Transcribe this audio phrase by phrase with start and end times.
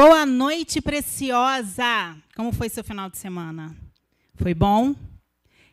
[0.00, 2.16] Boa noite, preciosa!
[2.36, 3.74] Como foi seu final de semana?
[4.36, 4.94] Foi bom?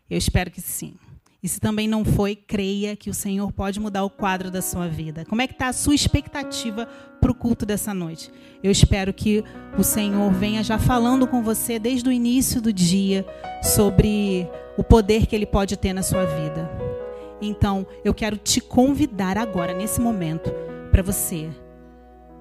[0.09, 0.95] Eu espero que sim.
[1.43, 4.87] E se também não foi, creia que o Senhor pode mudar o quadro da sua
[4.87, 5.25] vida.
[5.25, 6.87] Como é que está a sua expectativa
[7.21, 8.31] para o culto dessa noite?
[8.63, 9.43] Eu espero que
[9.77, 13.23] o Senhor venha já falando com você desde o início do dia
[13.61, 16.67] sobre o poder que Ele pode ter na sua vida.
[17.39, 20.49] Então, eu quero te convidar agora, nesse momento,
[20.89, 21.47] para você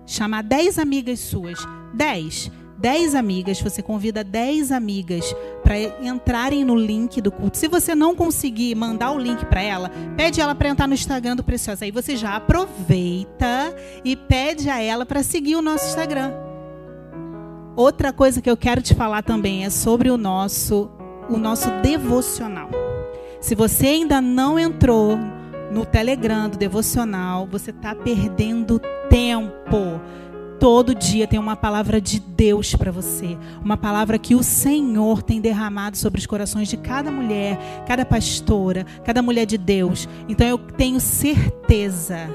[0.07, 1.59] chamar 10 amigas suas.
[1.95, 7.57] 10 10 amigas, você convida 10 amigas para entrarem no link do culto.
[7.57, 11.37] Se você não conseguir mandar o link para ela, pede ela para entrar no Instagram
[11.37, 11.85] do Preciosa.
[11.85, 16.33] Aí você já aproveita e pede a ela para seguir o nosso Instagram.
[17.77, 20.91] Outra coisa que eu quero te falar também é sobre o nosso
[21.31, 22.69] o nosso devocional.
[23.41, 25.19] Se você ainda não entrou
[25.75, 30.01] no Telegram do devocional, você está perdendo tempo
[30.65, 35.39] todo dia tem uma palavra de Deus para você, uma palavra que o Senhor tem
[35.39, 40.09] derramado sobre os corações de cada mulher, cada pastora, cada mulher de Deus.
[40.27, 42.31] Então eu tenho certeza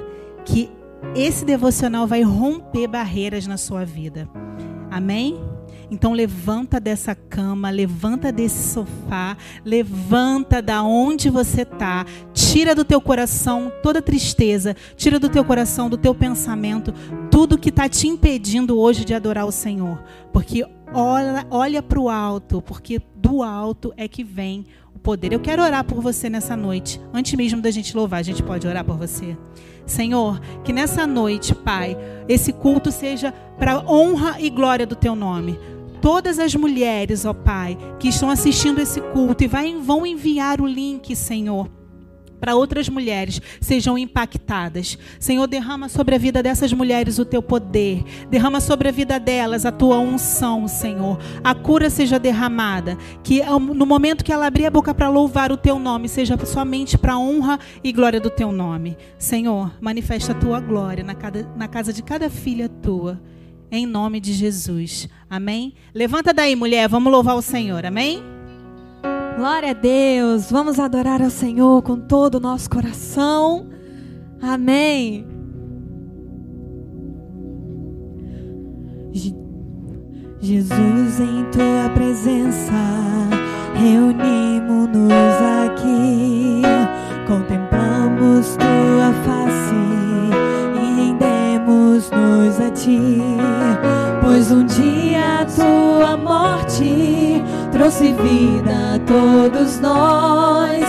[0.45, 0.69] que
[1.15, 4.29] esse devocional vai romper barreiras na sua vida.
[4.91, 5.39] Amém?
[5.91, 13.01] Então levanta dessa cama, levanta desse sofá, levanta da onde você está, tira do teu
[13.01, 16.93] coração toda tristeza, tira do teu coração, do teu pensamento,
[17.31, 20.03] tudo que está te impedindo hoje de adorar o Senhor.
[20.31, 25.33] Porque olha, olha para o alto, porque do alto é que vem o poder.
[25.33, 27.01] Eu quero orar por você nessa noite.
[27.11, 29.35] Antes mesmo da gente louvar, a gente pode orar por você.
[29.87, 35.57] Senhor, que nessa noite, Pai, esse culto seja para honra e glória do teu nome
[36.01, 40.67] todas as mulheres, ó Pai, que estão assistindo esse culto e vai, vão enviar o
[40.67, 41.69] link, Senhor
[42.39, 44.97] para outras mulheres sejam impactadas.
[45.19, 48.03] Senhor, derrama sobre a vida dessas mulheres o teu poder.
[48.29, 51.19] Derrama sobre a vida delas a tua unção, Senhor.
[51.43, 52.97] A cura seja derramada.
[53.23, 56.97] Que no momento que ela abrir a boca para louvar o teu nome, seja somente
[56.97, 58.97] para honra e glória do teu nome.
[59.17, 63.19] Senhor, manifesta a tua glória na casa de cada filha tua
[63.71, 65.07] em nome de Jesus.
[65.29, 65.73] Amém?
[65.93, 67.85] Levanta daí, mulher, vamos louvar o Senhor.
[67.85, 68.23] Amém?
[69.37, 70.51] Glória a Deus.
[70.51, 73.69] Vamos adorar ao Senhor com todo o nosso coração.
[74.41, 75.25] Amém.
[80.41, 82.71] Jesus, em tua presença,
[83.75, 85.11] reunimos-nos
[85.65, 86.61] aqui,
[87.27, 90.08] contemplamos tua face
[92.09, 93.21] rendemos-nos a ti,
[94.21, 100.83] pois um dia a tua morte trouxe vida a todos nós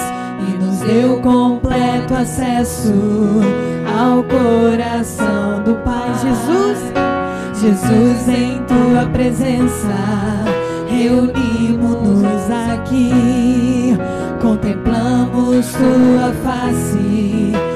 [0.49, 2.93] e nos deu completo acesso
[3.99, 6.13] ao coração do Pai.
[6.23, 6.79] Jesus,
[7.61, 9.95] Jesus, em tua presença,
[10.89, 13.97] reunimos-nos aqui,
[14.41, 17.70] contemplamos tua face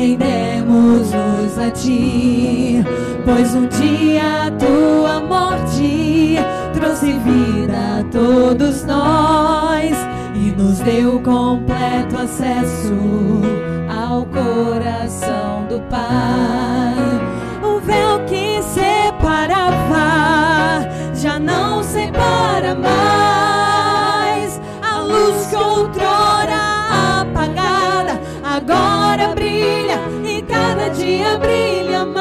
[0.00, 2.82] rendemos-nos a ti,
[3.24, 6.38] pois um dia a tua morte
[6.72, 9.94] trouxe vida a todos nós
[10.34, 12.94] e nos deu completo acesso
[13.88, 16.96] ao coração do Pai.
[17.62, 20.08] O véu que separava
[21.14, 28.99] já não separa mais a luz que outrora apagada agora
[30.94, 32.19] dia brilha mais.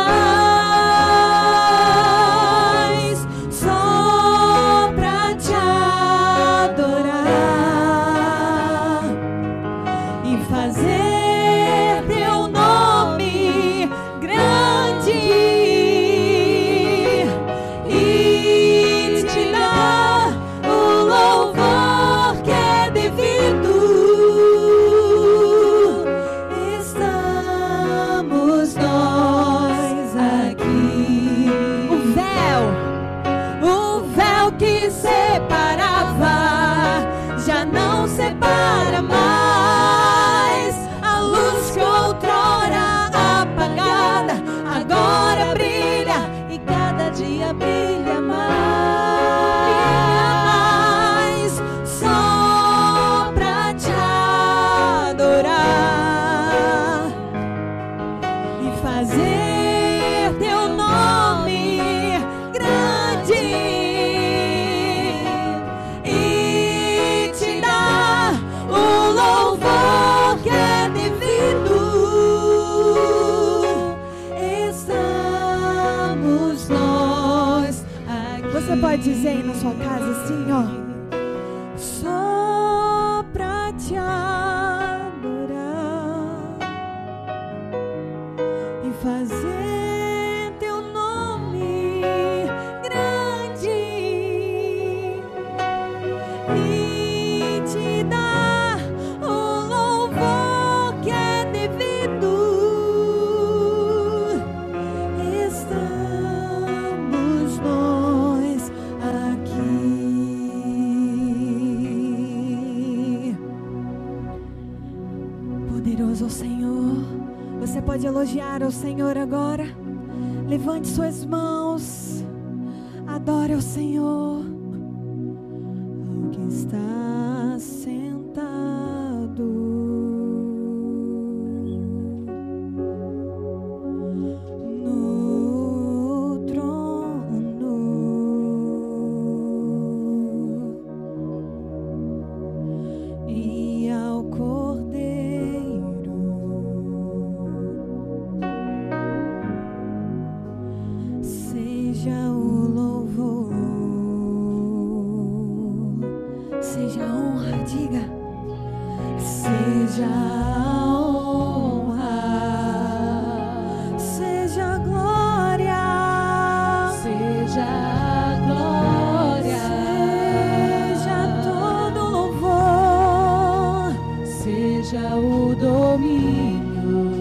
[174.89, 177.11] Seja o domínio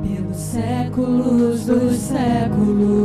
[0.00, 3.03] pelos séculos dos séculos.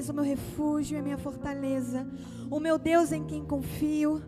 [0.00, 2.06] És o meu refúgio e a minha fortaleza,
[2.50, 4.22] o meu Deus em quem confio.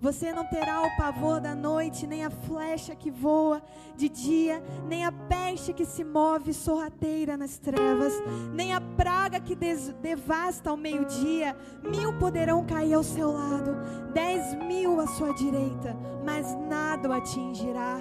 [0.00, 3.62] Você não terá o pavor da noite, nem a flecha que voa
[3.96, 8.12] de dia, nem a peste que se move sorrateira nas trevas,
[8.52, 11.56] nem a praga que devasta ao meio-dia.
[11.82, 13.76] Mil poderão cair ao seu lado,
[14.12, 18.00] dez mil à sua direita, mas nada o atingirá.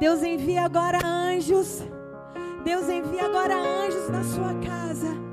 [0.00, 1.80] Deus envia agora anjos.
[2.64, 5.31] Deus envia agora anjos na sua casa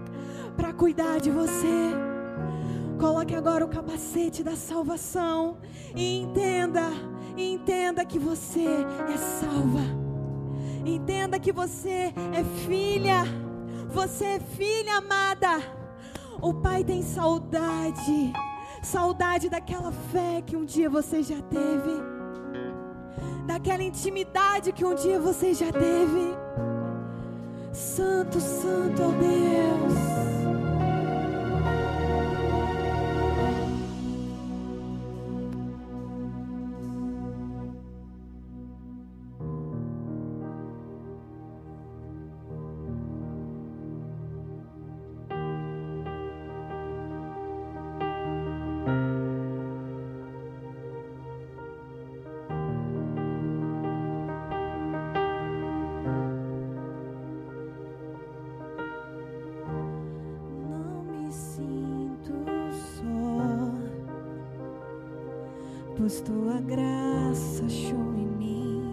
[0.60, 1.94] para cuidar de você.
[3.00, 5.58] Coloque agora o capacete da salvação
[5.96, 6.82] e entenda,
[7.38, 8.68] entenda que você
[9.13, 9.80] é salva.
[10.86, 13.24] Entenda que você é filha.
[13.89, 15.62] Você é filha amada.
[16.42, 18.34] O Pai tem saudade,
[18.84, 22.01] saudade daquela fé que um dia você já teve,
[23.46, 26.34] daquela intimidade que um dia você já teve.
[27.74, 30.28] Santo, Santo, oh Deus.
[66.00, 68.88] Pois tua graça achou em mim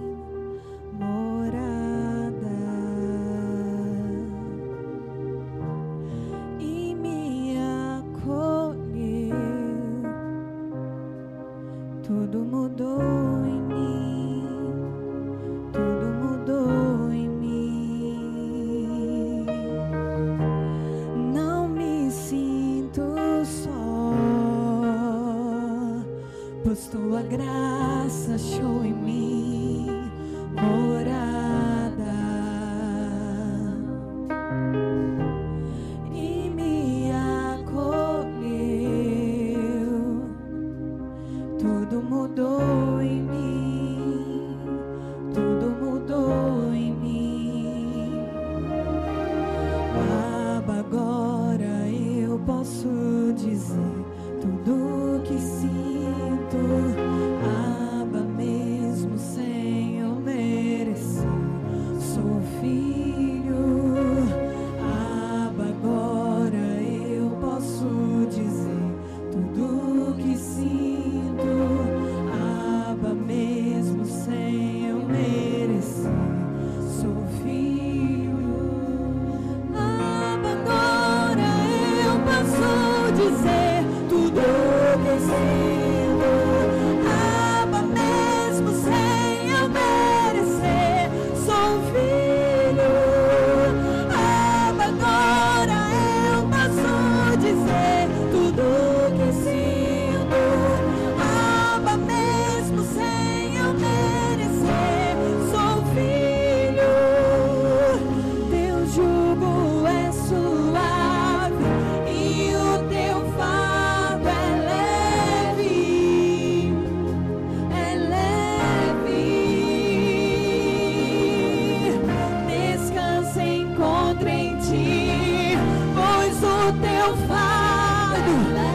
[127.07, 128.33] teu fardo,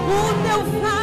[0.08, 1.00] o teu fardo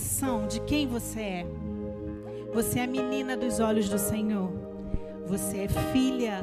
[0.00, 1.46] noção de quem você é?
[2.54, 4.50] Você é a menina dos olhos do Senhor.
[5.26, 6.40] Você é filha.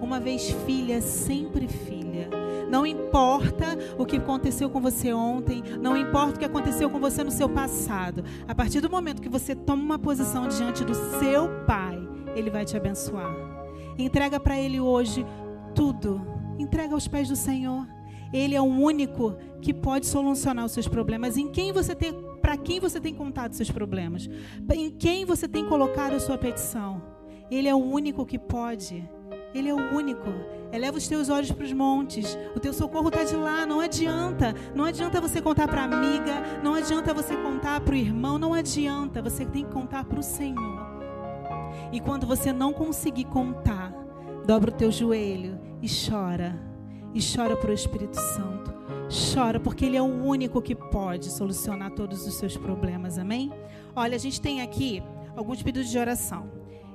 [0.00, 2.28] Uma vez filha, sempre filha.
[2.70, 7.24] Não importa o que aconteceu com você ontem, não importa o que aconteceu com você
[7.24, 8.24] no seu passado.
[8.46, 11.98] A partir do momento que você toma uma posição diante do seu Pai,
[12.34, 13.34] Ele vai te abençoar.
[13.98, 15.24] Entrega para Ele hoje
[15.74, 16.20] tudo.
[16.58, 17.86] Entrega aos pés do Senhor.
[18.32, 21.36] Ele é o único que pode solucionar os seus problemas.
[21.36, 24.28] Em quem você tem, para quem você tem contado seus problemas?
[24.72, 27.02] Em quem você tem colocado a sua petição?
[27.50, 29.08] Ele é o único que pode.
[29.54, 30.28] Ele é o único.
[30.72, 32.38] Eleva os teus olhos para os montes.
[32.56, 33.66] O teu socorro está de lá.
[33.66, 34.54] Não adianta.
[34.74, 36.60] Não adianta você contar para a amiga.
[36.62, 38.38] Não adianta você contar para o irmão.
[38.38, 39.20] Não adianta.
[39.20, 40.80] Você tem que contar para o Senhor.
[41.92, 43.92] E quando você não conseguir contar,
[44.46, 46.71] dobra o teu joelho e chora.
[47.14, 48.72] E chora para o Espírito Santo.
[49.34, 53.18] Chora, porque Ele é o único que pode solucionar todos os seus problemas.
[53.18, 53.52] Amém?
[53.94, 55.02] Olha, a gente tem aqui
[55.36, 56.50] alguns pedidos de oração.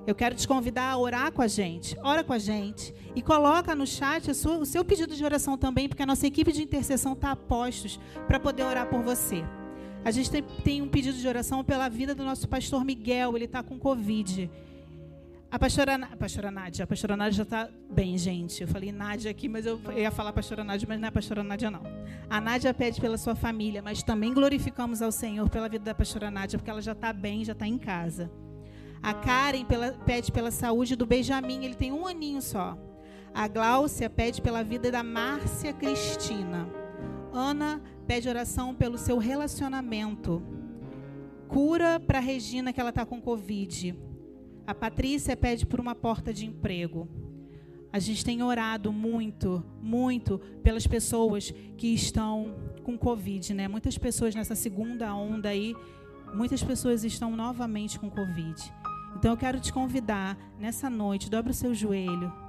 [0.07, 1.97] Eu quero te convidar a orar com a gente.
[2.01, 2.93] Ora com a gente.
[3.13, 6.51] E coloca no chat sua, o seu pedido de oração também, porque a nossa equipe
[6.51, 9.43] de intercessão está a postos para poder orar por você.
[10.05, 13.35] A gente tem, tem, um pedido de oração pela vida do nosso pastor Miguel.
[13.35, 14.49] Ele está com Covid.
[15.49, 18.61] A pastora, a pastora Nádia, a pastora Nádia já está bem, gente.
[18.61, 21.71] Eu falei Nádia aqui, mas eu, ia falar pastora Nádia, mas não é pastora Nádia,
[21.71, 21.83] não.
[22.29, 26.29] A Nádia pede pela sua família, mas também glorificamos ao Senhor pela vida da pastora
[26.29, 28.29] Nádia, porque ela já está bem, já está em casa.
[29.01, 32.77] A Karen pela, pede pela saúde do Benjamin, ele tem um aninho só.
[33.33, 36.67] A Gláucia pede pela vida da Márcia Cristina.
[37.31, 40.43] Ana pede oração pelo seu relacionamento.
[41.47, 44.06] Cura para Regina que ela está com Covid.
[44.67, 47.07] A Patrícia pede por uma porta de emprego.
[47.91, 52.53] A gente tem orado muito, muito pelas pessoas que estão
[52.83, 53.69] com Covid, né?
[53.69, 55.73] Muitas pessoas nessa segunda onda aí,
[56.33, 58.61] muitas pessoas estão novamente com Covid.
[59.15, 62.46] Então eu quero te convidar nessa noite, dobre o seu joelho.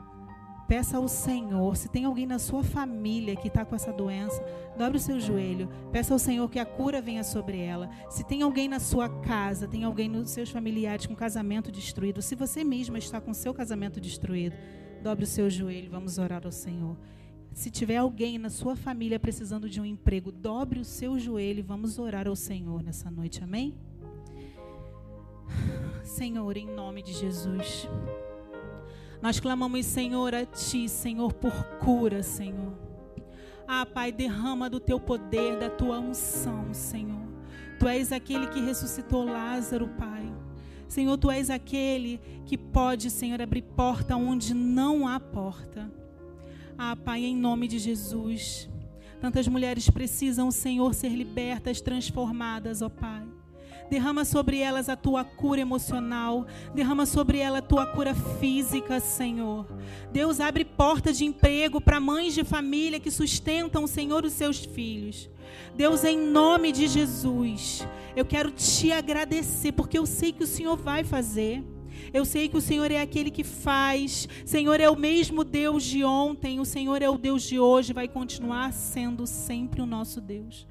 [0.69, 4.45] Peça ao Senhor, se tem alguém na sua família que está com essa doença,
[4.77, 5.67] dobre o seu joelho.
[5.91, 7.89] Peça ao Senhor que a cura venha sobre ela.
[8.11, 12.35] Se tem alguém na sua casa, tem alguém nos seus familiares com casamento destruído, se
[12.35, 14.55] você mesma está com seu casamento destruído,
[15.03, 16.99] dobre o seu joelho, vamos orar ao Senhor.
[17.55, 21.63] Se tiver alguém na sua família precisando de um emprego, dobre o seu joelho e
[21.63, 23.75] vamos orar ao Senhor nessa noite, amém?
[26.05, 27.89] Senhor, em nome de Jesus.
[29.21, 32.73] Nós clamamos, Senhor, a Ti, Senhor, por cura, Senhor.
[33.67, 37.27] Ah, Pai, derrama do Teu poder, da Tua unção, Senhor.
[37.79, 40.33] Tu és aquele que ressuscitou Lázaro, Pai.
[40.89, 45.93] Senhor, Tu és aquele que pode, Senhor, abrir porta onde não há porta.
[46.77, 48.71] Ah, Pai, em nome de Jesus.
[49.21, 53.38] Tantas mulheres precisam, Senhor, ser libertas, transformadas, ó Pai.
[53.91, 56.47] Derrama sobre elas a tua cura emocional.
[56.75, 59.67] Derrama sobre ela a tua cura física, Senhor.
[60.13, 65.31] Deus abre portas de emprego para mães de família que sustentam, Senhor, os seus filhos.
[65.75, 70.77] Deus, em nome de Jesus, eu quero te agradecer, porque eu sei que o Senhor
[70.77, 71.65] vai fazer.
[72.13, 74.29] Eu sei que o Senhor é aquele que faz.
[74.45, 76.61] Senhor é o mesmo Deus de ontem.
[76.61, 77.93] O Senhor é o Deus de hoje.
[77.93, 80.67] Vai continuar sendo sempre o nosso Deus.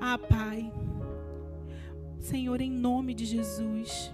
[0.00, 0.70] Ah, Pai.
[2.20, 4.12] Senhor, em nome de Jesus.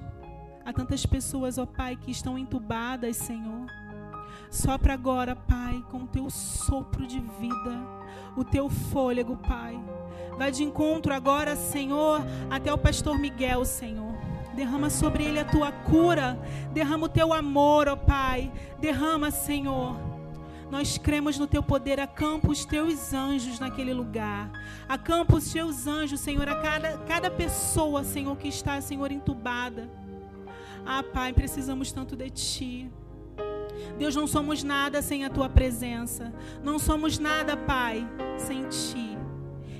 [0.65, 3.67] Há tantas pessoas, ó Pai, que estão entubadas, Senhor.
[4.49, 7.79] Sopra agora, Pai, com o teu sopro de vida,
[8.37, 9.79] o teu fôlego, Pai.
[10.39, 14.15] Vai de encontro agora, Senhor, até o pastor Miguel, Senhor.
[14.55, 16.39] Derrama sobre ele a tua cura.
[16.73, 18.53] Derrama o teu amor, ó Pai.
[18.79, 20.16] Derrama, Senhor
[20.71, 22.01] nós cremos no teu poder.
[22.01, 24.51] Acampa os teus anjos naquele lugar.
[24.89, 29.89] Acampa os teus anjos, Senhor, a cada, cada pessoa, Senhor, que está, Senhor, entubada.
[30.85, 32.91] Ah, Pai, precisamos tanto de Ti.
[33.99, 36.33] Deus, não somos nada sem a Tua presença.
[36.63, 38.07] Não somos nada, Pai,
[38.39, 39.16] sem Ti.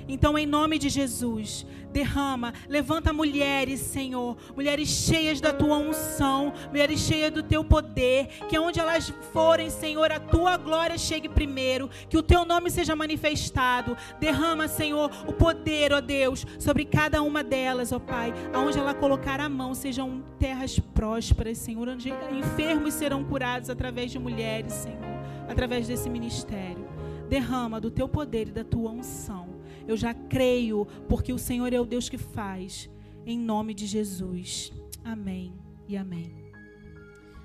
[0.07, 6.99] Então, em nome de Jesus, derrama, levanta mulheres, Senhor, mulheres cheias da tua unção, mulheres
[7.01, 12.17] cheias do teu poder, que onde elas forem, Senhor, a tua glória chegue primeiro, que
[12.17, 13.97] o teu nome seja manifestado.
[14.19, 19.39] Derrama, Senhor, o poder, ó Deus, sobre cada uma delas, ó Pai, aonde ela colocar
[19.41, 25.17] a mão, sejam terras prósperas, Senhor, onde enfermos serão curados através de mulheres, Senhor,
[25.49, 26.87] através desse ministério.
[27.27, 29.46] Derrama do teu poder e da tua unção
[29.87, 32.89] eu já creio, porque o Senhor é o Deus que faz.
[33.25, 34.71] Em nome de Jesus.
[35.03, 36.51] Amém e amém.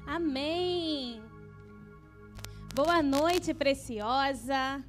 [0.05, 1.23] Amém.
[2.75, 4.85] Boa noite, preciosa.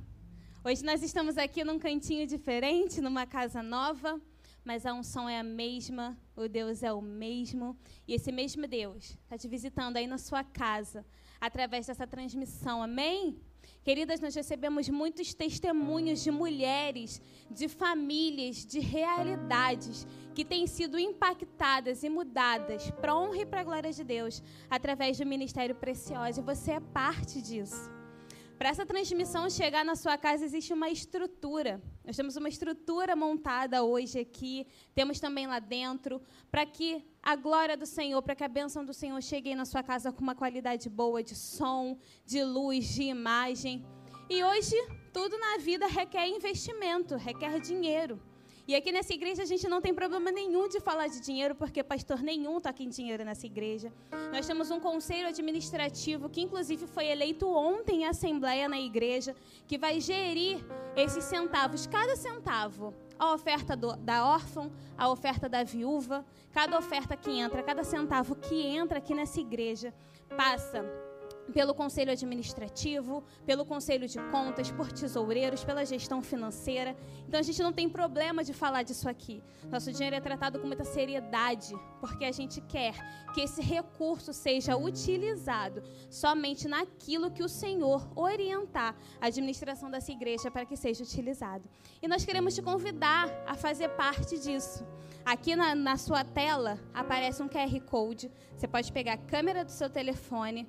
[0.66, 4.20] Hoje nós estamos aqui num cantinho diferente, numa casa nova,
[4.66, 9.18] mas a unção é a mesma, o Deus é o mesmo, e esse mesmo Deus
[9.24, 11.06] está te visitando aí na sua casa,
[11.40, 13.38] através dessa transmissão, amém?
[13.84, 22.02] Queridas, nós recebemos muitos testemunhos de mulheres, de famílias, de realidades que têm sido impactadas
[22.02, 26.40] e mudadas para honra e para glória de Deus através do ministério precioso.
[26.40, 28.03] E você é parte disso.
[28.58, 31.82] Para essa transmissão chegar na sua casa, existe uma estrutura.
[32.06, 37.76] Nós temos uma estrutura montada hoje aqui, temos também lá dentro, para que a glória
[37.76, 40.90] do Senhor, para que a bênção do Senhor chegue na sua casa com uma qualidade
[40.90, 43.86] boa de som, de luz, de imagem.
[44.30, 44.76] E hoje,
[45.12, 48.22] tudo na vida requer investimento, requer dinheiro.
[48.66, 51.84] E aqui nessa igreja a gente não tem problema nenhum de falar de dinheiro, porque
[51.84, 53.92] pastor nenhum toca em dinheiro nessa igreja.
[54.32, 59.36] Nós temos um conselho administrativo que, inclusive, foi eleito ontem em assembleia na igreja,
[59.68, 60.64] que vai gerir
[60.96, 62.94] esses centavos, cada centavo.
[63.20, 68.34] A oferta do, da órfã, a oferta da viúva, cada oferta que entra, cada centavo
[68.34, 69.94] que entra aqui nessa igreja,
[70.38, 70.86] passa
[71.52, 76.96] pelo conselho administrativo, pelo conselho de contas, por tesoureiros, pela gestão financeira.
[77.28, 79.44] Então a gente não tem problema de falar disso aqui.
[79.70, 82.94] Nosso dinheiro é tratado com muita seriedade, porque a gente quer
[83.34, 90.50] que esse recurso seja utilizado somente naquilo que o Senhor orientar a administração dessa igreja
[90.50, 91.64] para que seja utilizado.
[92.02, 94.86] E nós queremos te convidar a fazer parte disso.
[95.26, 98.30] Aqui na, na sua tela aparece um QR Code.
[98.58, 100.68] Você pode pegar a câmera do seu telefone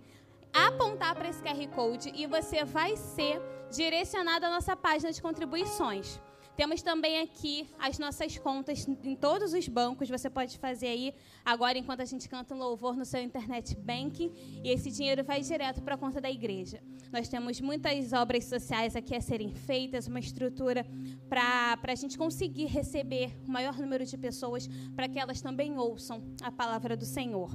[0.54, 6.20] apontar para esse QR Code e você vai ser direcionado à nossa página de contribuições.
[6.56, 10.08] Temos também aqui as nossas contas em todos os bancos.
[10.08, 11.14] Você pode fazer aí
[11.44, 15.40] agora, enquanto a gente canta um louvor no seu internet banking, e esse dinheiro vai
[15.40, 16.80] direto para a conta da igreja.
[17.10, 20.86] Nós temos muitas obras sociais aqui a serem feitas, uma estrutura
[21.28, 26.22] para a gente conseguir receber o maior número de pessoas, para que elas também ouçam
[26.40, 27.50] a palavra do Senhor.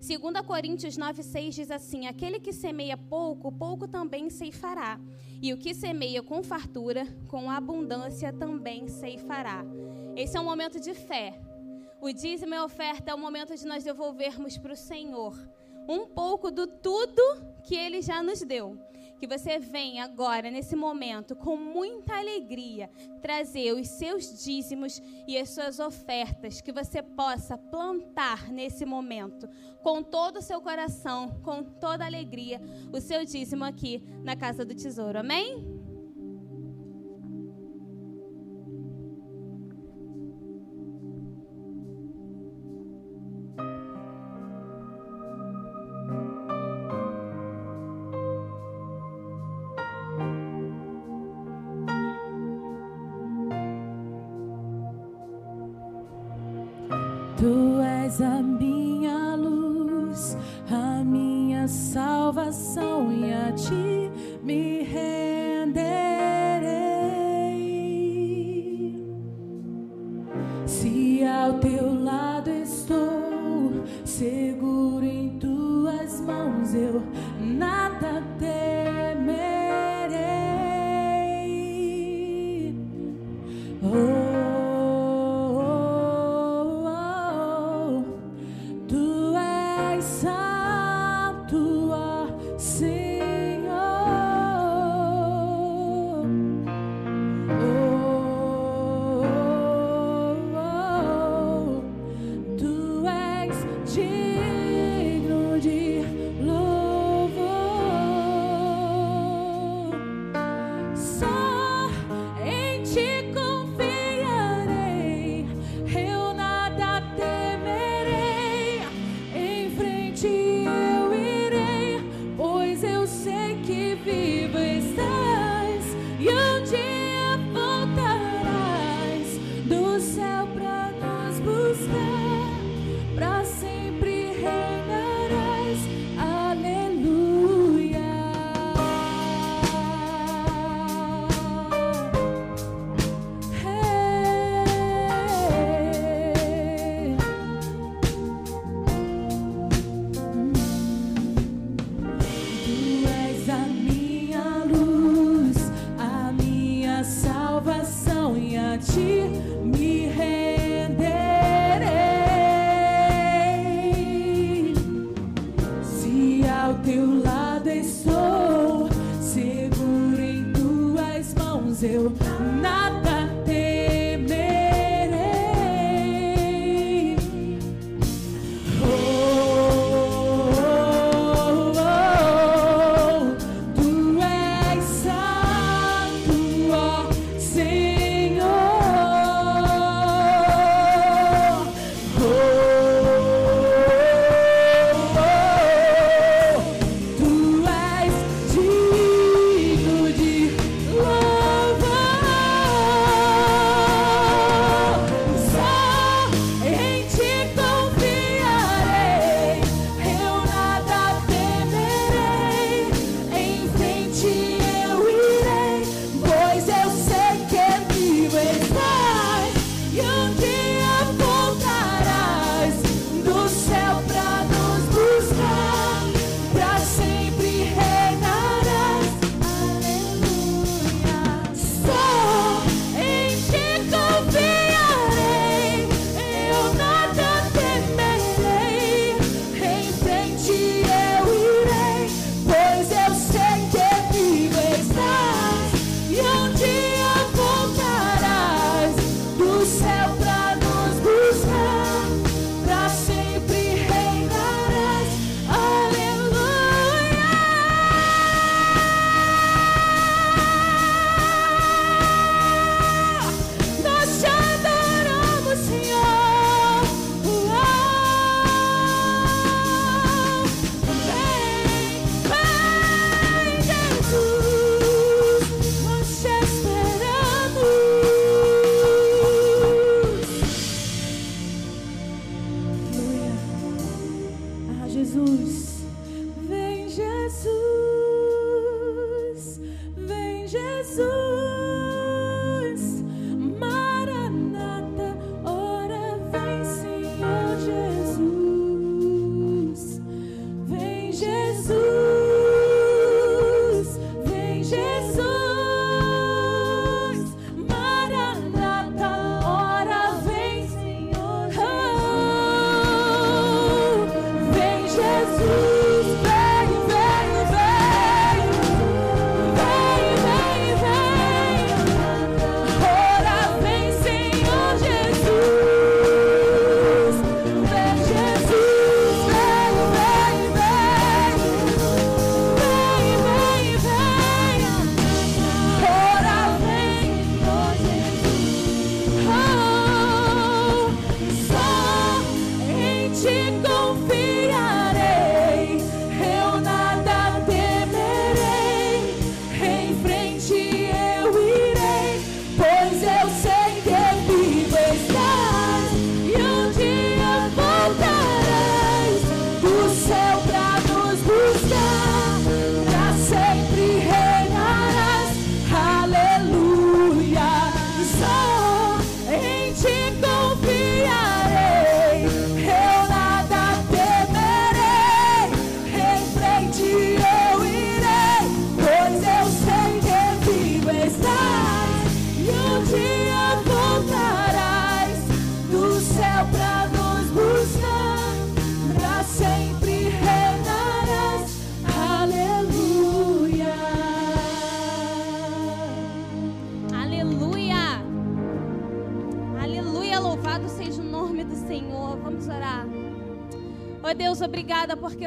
[0.00, 4.98] 2 Coríntios 9,6 diz assim: Aquele que semeia pouco, pouco também ceifará.
[5.42, 9.64] E o que semeia com fartura, com abundância também ceifará.
[10.16, 11.38] Esse é um momento de fé.
[12.00, 15.36] O dízimo e oferta é o momento de nós devolvermos para o Senhor
[15.88, 17.22] um pouco do tudo
[17.64, 18.78] que Ele já nos deu
[19.20, 25.50] que você venha agora, nesse momento, com muita alegria, trazer os seus dízimos e as
[25.50, 29.46] suas ofertas, que você possa plantar nesse momento,
[29.82, 34.74] com todo o seu coração, com toda alegria, o seu dízimo aqui na casa do
[34.74, 35.18] tesouro.
[35.18, 35.79] Amém?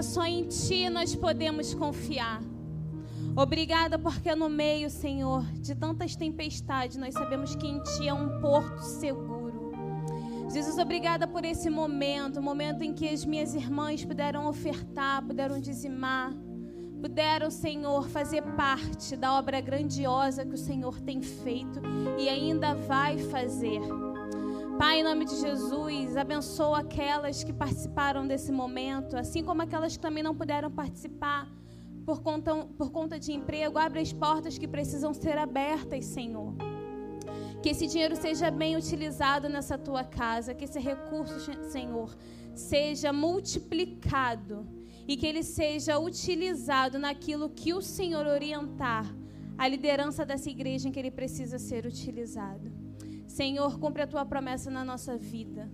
[0.02, 2.42] Só em Ti nós podemos confiar.
[3.36, 8.40] Obrigada porque no meio, Senhor, de tantas tempestades, nós sabemos que em Ti é um
[8.42, 9.72] porto seguro.
[10.52, 16.32] Jesus, obrigada por esse momento, momento em que as minhas irmãs puderam ofertar, puderam dizimar,
[17.02, 21.82] puderam, Senhor, fazer parte da obra grandiosa que o Senhor tem feito
[22.20, 23.82] e ainda vai fazer.
[24.78, 30.02] Pai, em nome de Jesus, abençoa aquelas que participaram desse momento, assim como aquelas que
[30.02, 31.48] também não puderam participar
[32.04, 33.78] por conta, por conta de emprego.
[33.78, 36.56] Abre as portas que precisam ser abertas, Senhor.
[37.62, 42.10] Que esse dinheiro seja bem utilizado nessa tua casa, que esse recurso, Senhor,
[42.56, 44.68] seja multiplicado
[45.08, 49.06] e que ele seja utilizado naquilo que o Senhor orientar
[49.56, 52.83] a liderança dessa igreja em que ele precisa ser utilizado.
[53.28, 55.72] Senhor, cumpre a tua promessa na nossa vida.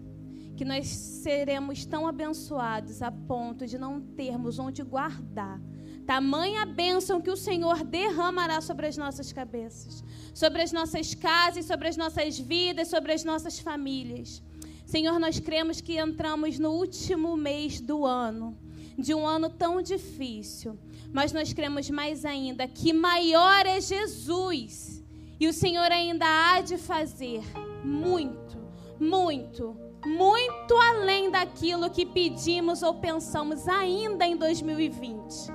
[0.56, 5.60] Que nós seremos tão abençoados a ponto de não termos onde guardar.
[6.06, 11.88] Tamanha bênção que o Senhor derramará sobre as nossas cabeças, sobre as nossas casas, sobre
[11.88, 14.42] as nossas vidas, sobre as nossas famílias.
[14.86, 18.58] Senhor, nós cremos que entramos no último mês do ano,
[18.98, 20.80] de um ano tão difícil,
[21.14, 24.99] mas nós cremos mais ainda que maior é Jesus
[25.40, 27.42] e o Senhor ainda há de fazer
[27.84, 28.58] muito,
[29.00, 29.76] muito,
[30.06, 35.48] muito além daquilo que pedimos ou pensamos ainda em 2020.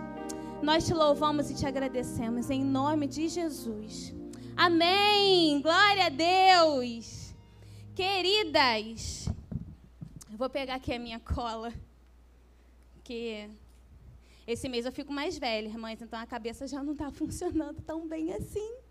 [0.62, 4.14] Nós te louvamos e te agradecemos em nome de Jesus.
[4.56, 5.60] Amém.
[5.60, 7.34] Glória a Deus.
[7.94, 9.28] Queridas,
[10.30, 11.72] vou pegar aqui a minha cola,
[13.04, 13.50] que
[14.46, 18.08] esse mês eu fico mais velha, irmãs, então a cabeça já não está funcionando tão
[18.08, 18.83] bem assim.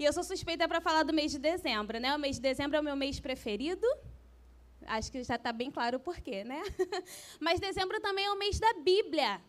[0.00, 2.16] E eu sou suspeita para falar do mês de dezembro, né?
[2.16, 3.86] O mês de dezembro é o meu mês preferido.
[4.86, 6.62] Acho que já está bem claro o porquê, né?
[7.38, 9.42] Mas dezembro também é o mês da Bíblia.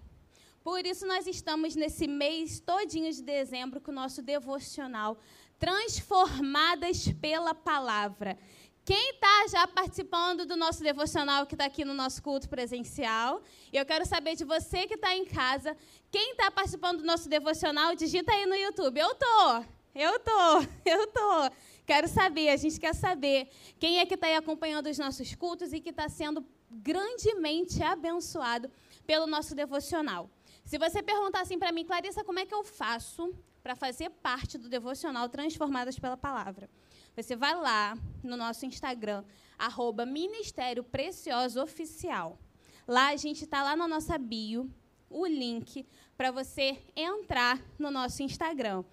[0.62, 5.18] Por isso nós estamos nesse mês todinho de dezembro com o nosso devocional
[5.58, 8.38] Transformadas pela Palavra.
[8.84, 13.42] Quem está já participando do nosso devocional que está aqui no nosso culto presencial?
[13.72, 15.78] Eu quero saber de você que está em casa.
[16.12, 19.00] Quem está participando do nosso devocional, digita aí no YouTube.
[19.00, 19.81] Eu estou.
[19.94, 21.52] Eu tô, eu tô.
[21.86, 23.50] Quero saber, a gente quer saber
[23.80, 28.72] quem é que está aí acompanhando os nossos cultos e que está sendo grandemente abençoado
[29.06, 30.30] pelo nosso devocional.
[30.64, 34.58] Se você perguntar assim para mim, Clarissa, como é que eu faço para fazer parte
[34.58, 36.70] do devocional Transformadas pela Palavra?
[37.16, 39.24] Você vai lá no nosso Instagram,
[39.58, 42.40] arroba Ministério Precioso Oficial.
[42.88, 44.72] Lá a gente está lá na nossa bio,
[45.10, 48.84] o link para você entrar no nosso Instagram.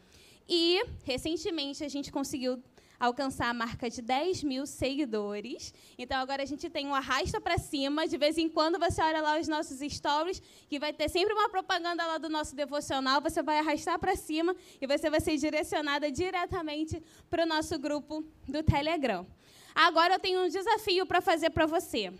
[0.48, 2.62] E, recentemente, a gente conseguiu
[2.98, 5.72] alcançar a marca de 10 mil seguidores.
[5.96, 8.08] Então agora a gente tem um arrasta para cima.
[8.08, 11.48] De vez em quando você olha lá os nossos stories, que vai ter sempre uma
[11.48, 13.20] propaganda lá do nosso devocional.
[13.20, 18.24] Você vai arrastar para cima e você vai ser direcionada diretamente para o nosso grupo
[18.46, 19.26] do Telegram.
[19.74, 22.12] Agora eu tenho um desafio para fazer para você.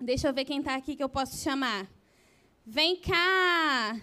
[0.00, 1.86] Deixa eu ver quem está aqui que eu posso chamar.
[2.64, 4.00] Vem cá!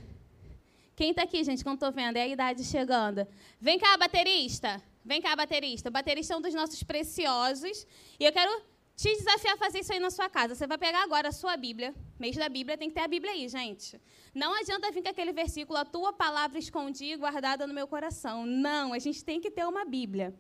[0.98, 2.18] Quem está aqui, gente, que eu não estou vendo?
[2.18, 3.28] É a idade chegando.
[3.62, 4.82] Vem cá, baterista.
[5.06, 5.90] Vem cá, baterista.
[5.90, 7.86] O baterista é um dos nossos preciosos.
[8.20, 8.64] E eu quero
[8.96, 10.56] te desafiar a fazer isso aí na sua casa.
[10.56, 11.94] Você vai pegar agora a sua Bíblia.
[12.18, 14.02] Mês da Bíblia tem que ter a Bíblia aí, gente.
[14.34, 18.44] Não adianta vir com aquele versículo, a tua palavra escondida e guardada no meu coração.
[18.48, 20.34] Não, a gente tem que ter uma Bíblia.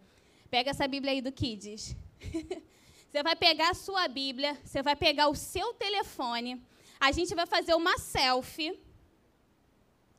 [0.49, 1.95] Pega essa Bíblia aí do Kids.
[3.08, 6.60] você vai pegar a sua Bíblia, você vai pegar o seu telefone.
[6.99, 8.86] A gente vai fazer uma selfie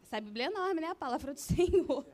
[0.08, 0.88] essa Bíblia é enorme, né?
[0.88, 2.04] A palavra do Senhor.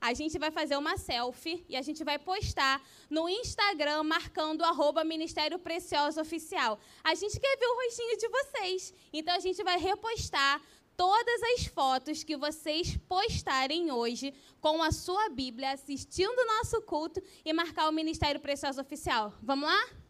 [0.00, 5.04] A gente vai fazer uma selfie e a gente vai postar no Instagram marcando arroba
[5.04, 6.78] Ministério Precioso Oficial.
[7.04, 8.94] A gente quer ver o rostinho de vocês.
[9.12, 10.60] Então a gente vai repostar
[10.96, 17.22] todas as fotos que vocês postarem hoje com a sua Bíblia, assistindo o nosso culto
[17.44, 19.32] e marcar o Ministério Precioso Oficial.
[19.40, 20.01] Vamos lá?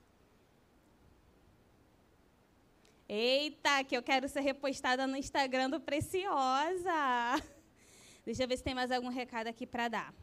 [3.15, 7.43] Eita, que eu quero ser repostada no Instagram do Preciosa.
[8.25, 10.15] Deixa eu ver se tem mais algum recado aqui para dar.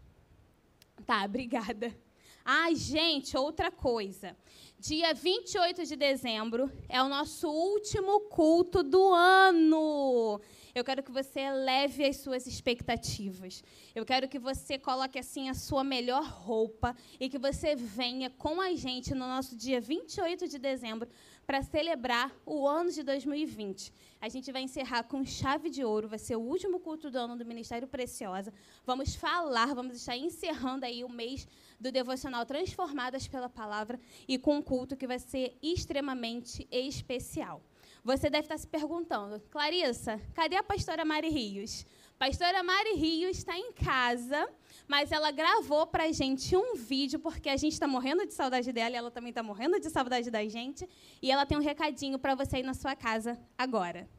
[1.06, 1.96] Tá, obrigada.
[2.44, 4.36] Ai, gente, outra coisa.
[4.80, 10.42] Dia 28 de dezembro é o nosso último culto do ano.
[10.74, 13.63] Eu quero que você eleve as suas expectativas.
[13.95, 18.61] Eu quero que você coloque assim a sua melhor roupa e que você venha com
[18.61, 21.09] a gente no nosso dia 28 de dezembro
[21.45, 23.91] para celebrar o ano de 2020.
[24.22, 27.36] A gente vai encerrar com chave de ouro, vai ser o último culto do ano
[27.36, 28.53] do Ministério Preciosa.
[28.86, 31.47] Vamos falar, vamos estar encerrando aí o mês
[31.80, 37.63] do devocional Transformadas pela Palavra e com um culto que vai ser extremamente especial.
[38.04, 41.86] Você deve estar se perguntando, Clarissa, cadê a pastora Mari Rios?
[42.18, 44.50] Pastora Mari Rios está em casa
[44.89, 48.74] mas ela gravou para a gente um vídeo, porque a gente está morrendo de saudade
[48.74, 50.89] dela e ela também está morrendo de saudade da gente.
[51.22, 54.10] E ela tem um recadinho para você aí na sua casa agora.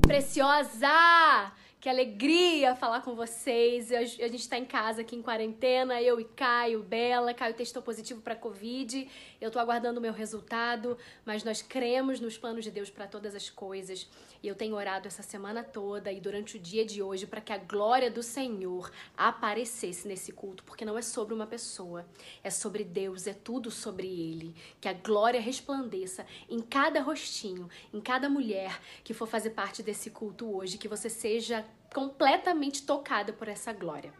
[0.00, 1.52] Preciosa!
[1.78, 3.92] Que alegria falar com vocês.
[3.92, 7.34] A gente está em casa aqui em quarentena, eu e Caio, Bela.
[7.34, 9.08] Caio testou positivo para Covid.
[9.40, 13.34] Eu estou aguardando o meu resultado, mas nós cremos nos planos de Deus para todas
[13.34, 14.08] as coisas.
[14.42, 17.52] E eu tenho orado essa semana toda e durante o dia de hoje para que
[17.52, 22.06] a glória do Senhor aparecesse nesse culto, porque não é sobre uma pessoa,
[22.42, 24.54] é sobre Deus, é tudo sobre Ele.
[24.80, 30.10] Que a glória resplandeça em cada rostinho, em cada mulher que for fazer parte desse
[30.10, 31.64] culto hoje, que você seja
[31.96, 34.12] completamente tocada por essa glória.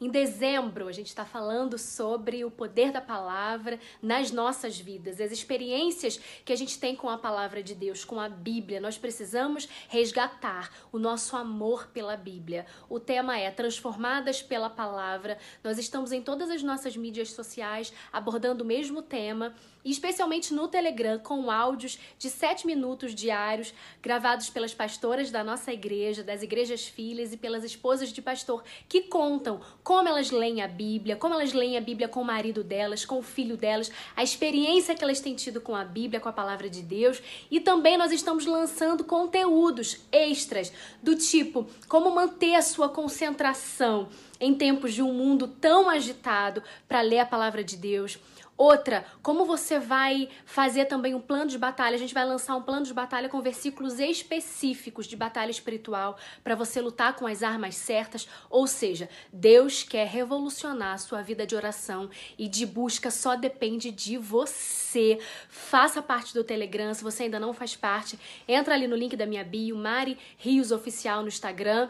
[0.00, 5.30] Em dezembro, a gente está falando sobre o poder da palavra nas nossas vidas, as
[5.30, 8.80] experiências que a gente tem com a palavra de Deus, com a Bíblia.
[8.80, 12.64] Nós precisamos resgatar o nosso amor pela Bíblia.
[12.88, 15.36] O tema é Transformadas pela Palavra.
[15.62, 19.54] Nós estamos em todas as nossas mídias sociais abordando o mesmo tema
[19.84, 23.72] especialmente no Telegram, com áudios de sete minutos diários,
[24.02, 29.02] gravados pelas pastoras da nossa igreja, das igrejas filhas e pelas esposas de pastor, que
[29.02, 33.04] contam como elas leem a Bíblia, como elas leem a Bíblia com o marido delas,
[33.04, 36.32] com o filho delas, a experiência que elas têm tido com a Bíblia, com a
[36.32, 37.22] palavra de Deus.
[37.50, 40.72] E também nós estamos lançando conteúdos extras,
[41.02, 44.08] do tipo como manter a sua concentração
[44.40, 48.18] em tempos de um mundo tão agitado para ler a palavra de Deus
[48.58, 51.94] Outra, como você vai fazer também um plano de batalha?
[51.94, 56.56] A gente vai lançar um plano de batalha com versículos específicos de batalha espiritual para
[56.56, 58.28] você lutar com as armas certas.
[58.50, 63.92] Ou seja, Deus quer revolucionar a sua vida de oração e de busca só depende
[63.92, 65.20] de você.
[65.48, 69.24] Faça parte do Telegram, se você ainda não faz parte, entra ali no link da
[69.24, 71.88] minha bio, Mari Rios Oficial no Instagram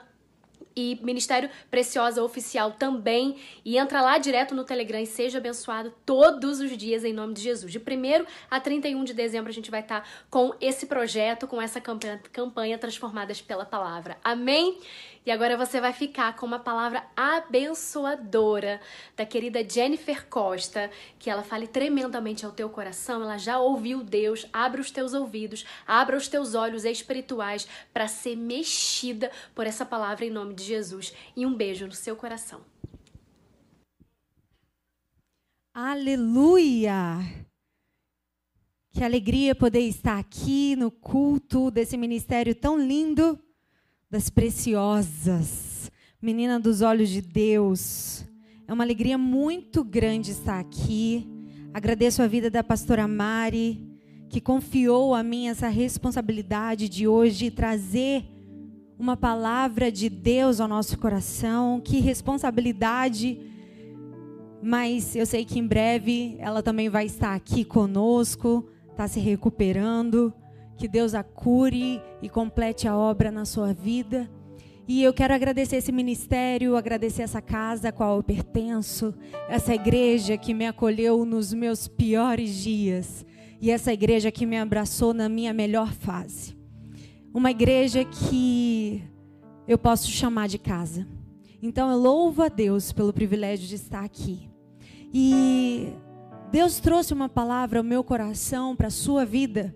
[0.75, 3.37] e Ministério Preciosa Oficial também.
[3.65, 7.43] E entra lá direto no Telegram e seja abençoado todos os dias em nome de
[7.43, 7.73] Jesus.
[7.73, 7.83] De 1
[8.51, 12.79] a 31 de dezembro a gente vai estar com esse projeto, com essa campanha, campanha
[12.79, 14.17] Transformadas pela Palavra.
[14.23, 14.79] Amém?
[15.29, 18.81] E agora você vai ficar com uma palavra abençoadora
[19.14, 23.20] da querida Jennifer Costa, que ela fale tremendamente ao teu coração.
[23.20, 24.47] Ela já ouviu Deus.
[24.51, 30.24] Abra os teus ouvidos, abra os teus olhos espirituais para ser mexida por essa palavra
[30.24, 31.12] em nome de Jesus.
[31.37, 32.62] E um beijo no seu coração.
[35.74, 37.18] Aleluia!
[38.93, 43.39] Que alegria poder estar aqui no culto desse ministério tão lindo
[44.11, 45.91] das preciosas,
[46.21, 48.25] menina dos olhos de Deus.
[48.67, 51.29] É uma alegria muito grande estar aqui.
[51.75, 53.87] Agradeço a vida da pastora Mari,
[54.31, 58.25] que confiou a mim essa responsabilidade de hoje trazer
[58.99, 61.79] uma palavra de Deus ao nosso coração.
[61.79, 63.39] Que responsabilidade!
[64.63, 70.33] Mas eu sei que em breve ela também vai estar aqui conosco, está se recuperando.
[70.79, 74.31] Que Deus a cure e complete a obra na sua vida.
[74.87, 79.12] E eu quero agradecer esse ministério, agradecer essa casa a qual eu pertenço,
[79.49, 83.26] essa igreja que me acolheu nos meus piores dias
[83.61, 86.57] e essa igreja que me abraçou na minha melhor fase.
[87.35, 89.03] Uma igreja que
[89.66, 91.09] eu posso chamar de casa.
[91.61, 94.49] Então eu louvo a Deus pelo privilégio de estar aqui.
[95.12, 95.93] E
[96.53, 99.74] Deus trouxe uma palavra ao meu coração para a sua vida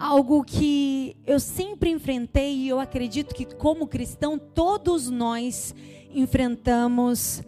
[0.00, 5.74] algo que eu sempre enfrentei e eu acredito que, como cristão, todos nós
[6.14, 7.42] enfrentamos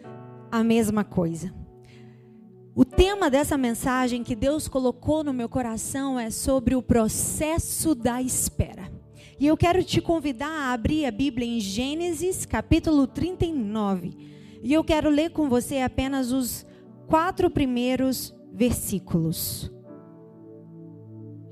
[0.51, 1.53] a mesma coisa.
[2.75, 8.21] O tema dessa mensagem que Deus colocou no meu coração é sobre o processo da
[8.21, 8.93] espera.
[9.41, 14.15] E eu quero te convidar a abrir a Bíblia em Gênesis capítulo 39.
[14.63, 16.67] E eu quero ler com você apenas os
[17.09, 19.71] quatro primeiros versículos.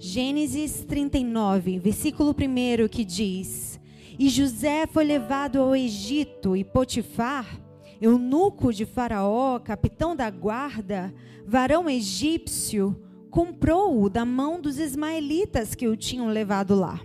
[0.03, 3.79] Gênesis 39, versículo 1 que diz:
[4.19, 7.61] E José foi levado ao Egito, e Potifar,
[8.01, 11.15] eunuco de Faraó, capitão da guarda,
[11.47, 12.99] varão egípcio,
[13.31, 16.99] comprou-o da mão dos ismaelitas que o tinham levado lá.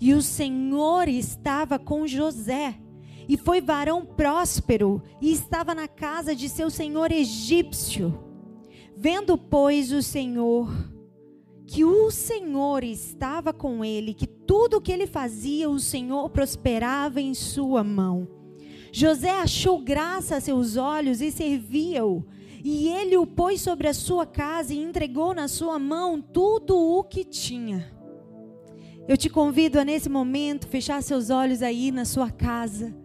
[0.00, 2.74] E o Senhor estava com José,
[3.28, 8.18] e foi varão próspero, e estava na casa de seu senhor egípcio.
[8.96, 10.95] Vendo, pois, o Senhor
[11.66, 17.20] que o Senhor estava com ele, que tudo o que ele fazia, o Senhor prosperava
[17.20, 18.28] em sua mão.
[18.92, 22.24] José achou graça a seus olhos e servia-o.
[22.64, 27.04] E ele o pôs sobre a sua casa e entregou na sua mão tudo o
[27.04, 27.92] que tinha.
[29.06, 32.96] Eu te convido a nesse momento fechar seus olhos aí na sua casa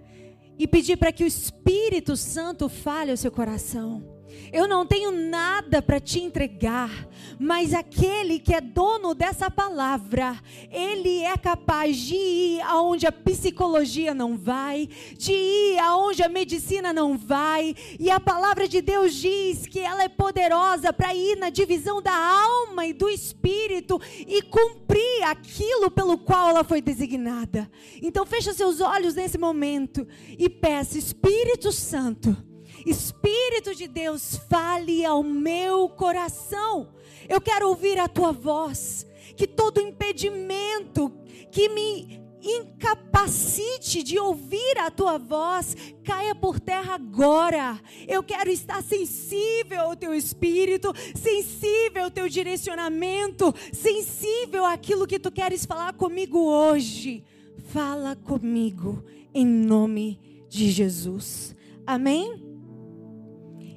[0.58, 4.21] e pedir para que o Espírito Santo fale ao seu coração.
[4.52, 7.08] Eu não tenho nada para te entregar,
[7.40, 10.38] mas aquele que é dono dessa palavra,
[10.70, 16.92] ele é capaz de ir aonde a psicologia não vai, de ir aonde a medicina
[16.92, 21.50] não vai, e a palavra de Deus diz que ela é poderosa para ir na
[21.50, 27.72] divisão da alma e do espírito e cumprir aquilo pelo qual ela foi designada.
[28.02, 30.08] Então fecha seus olhos nesse momento
[30.38, 32.51] e peça Espírito Santo
[32.86, 36.90] Espírito de Deus, fale ao meu coração.
[37.28, 39.06] Eu quero ouvir a tua voz.
[39.36, 41.12] Que todo impedimento
[41.52, 47.80] que me incapacite de ouvir a tua voz, caia por terra agora.
[48.08, 55.32] Eu quero estar sensível ao teu espírito, sensível ao teu direcionamento, sensível àquilo que tu
[55.32, 57.24] queres falar comigo hoje.
[57.66, 59.04] Fala comigo
[59.34, 60.20] em nome
[60.50, 61.56] de Jesus.
[61.86, 62.51] Amém?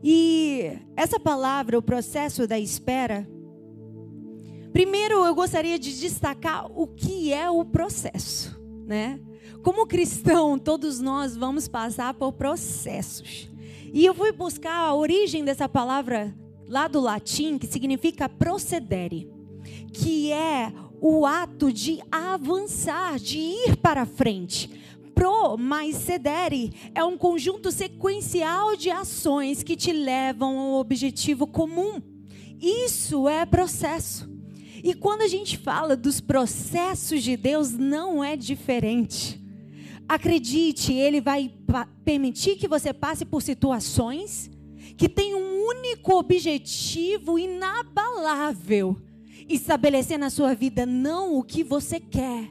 [0.06, 3.26] E essa palavra, o processo da espera,
[4.70, 8.54] primeiro eu gostaria de destacar o que é o processo,
[8.86, 9.18] né?
[9.62, 13.48] Como cristão, todos nós vamos passar por processos.
[13.94, 16.36] E eu fui buscar a origem dessa palavra
[16.68, 19.26] lá do latim, que significa procedere,
[19.90, 24.83] que é o ato de avançar, de ir para frente
[25.14, 32.02] pro mais cedere é um conjunto sequencial de ações que te levam ao objetivo comum.
[32.60, 34.28] Isso é processo.
[34.82, 39.40] E quando a gente fala dos processos de Deus, não é diferente.
[40.06, 41.50] Acredite, Ele vai
[42.04, 44.50] permitir que você passe por situações
[44.96, 48.96] que têm um único objetivo inabalável:
[49.48, 52.50] estabelecer na sua vida não o que você quer,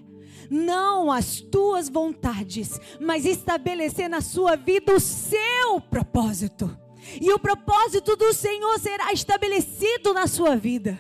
[0.50, 6.78] não as tuas vontades, mas estabelecer na sua vida o seu propósito.
[7.20, 10.98] E o propósito do Senhor será estabelecido na sua vida.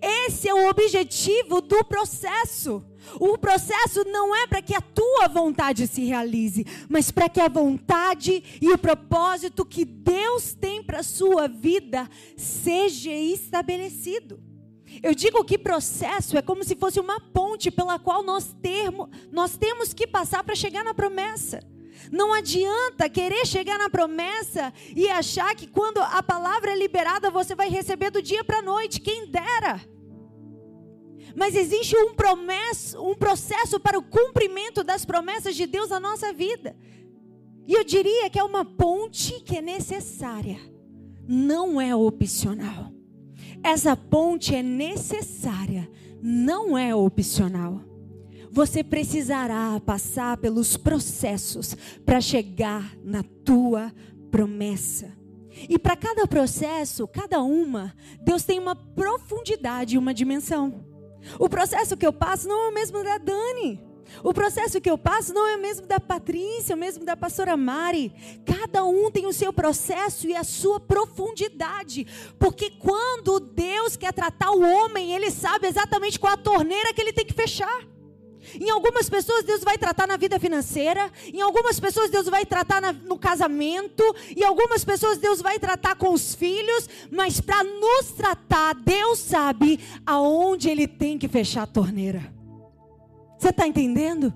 [0.00, 2.84] Esse é o objetivo do processo.
[3.18, 7.48] O processo não é para que a tua vontade se realize, mas para que a
[7.48, 14.51] vontade e o propósito que Deus tem para a sua vida seja estabelecido.
[15.00, 19.56] Eu digo que processo é como se fosse uma ponte pela qual nós, termo, nós
[19.56, 21.60] temos que passar para chegar na promessa.
[22.10, 27.54] Não adianta querer chegar na promessa e achar que quando a palavra é liberada você
[27.54, 29.00] vai receber do dia para a noite.
[29.00, 29.80] Quem dera.
[31.34, 36.32] Mas existe um, promesso, um processo para o cumprimento das promessas de Deus na nossa
[36.32, 36.76] vida.
[37.66, 40.58] E eu diria que é uma ponte que é necessária,
[41.26, 42.92] não é opcional.
[43.62, 45.88] Essa ponte é necessária,
[46.22, 47.80] não é opcional.
[48.50, 51.74] Você precisará passar pelos processos
[52.04, 53.92] para chegar na tua
[54.30, 55.16] promessa.
[55.68, 60.84] E para cada processo, cada uma, Deus tem uma profundidade e uma dimensão.
[61.38, 63.91] O processo que eu passo não é o mesmo da Dani.
[64.22, 67.56] O processo que eu passo não é o mesmo da Patrícia, o mesmo da pastora
[67.56, 68.12] Mari.
[68.44, 72.06] Cada um tem o seu processo e a sua profundidade.
[72.38, 77.12] Porque quando Deus quer tratar o homem, ele sabe exatamente qual a torneira que ele
[77.12, 77.92] tem que fechar.
[78.60, 82.80] Em algumas pessoas Deus vai tratar na vida financeira, em algumas pessoas Deus vai tratar
[82.80, 84.02] na, no casamento,
[84.36, 89.78] em algumas pessoas Deus vai tratar com os filhos, mas para nos tratar, Deus sabe
[90.04, 92.41] aonde Ele tem que fechar a torneira.
[93.42, 94.32] Você está entendendo?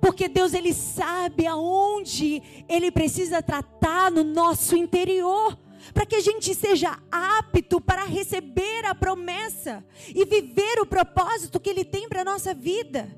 [0.00, 5.58] Porque Deus ele sabe aonde Ele precisa tratar no nosso interior
[5.92, 9.84] para que a gente seja apto para receber a promessa
[10.14, 13.08] e viver o propósito que Ele tem para a nossa vida.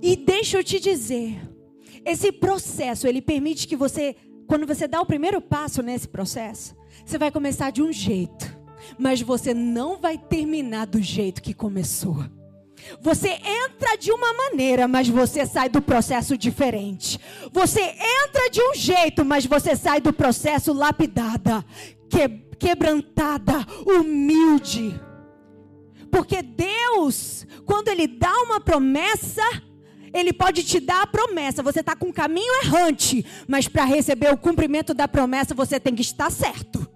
[0.00, 1.46] E deixa eu te dizer,
[2.06, 4.16] esse processo, ele permite que você,
[4.48, 6.74] quando você dá o primeiro passo nesse processo,
[7.04, 8.61] você vai começar de um jeito,
[8.98, 12.24] mas você não vai terminar do jeito que começou.
[13.00, 17.18] Você entra de uma maneira, mas você sai do processo diferente.
[17.52, 21.64] Você entra de um jeito, mas você sai do processo lapidada,
[22.08, 22.28] que,
[22.58, 25.00] quebrantada, humilde.
[26.10, 29.42] Porque Deus, quando Ele dá uma promessa,
[30.12, 31.62] Ele pode te dar a promessa.
[31.62, 35.94] Você está com um caminho errante, mas para receber o cumprimento da promessa, você tem
[35.94, 36.91] que estar certo.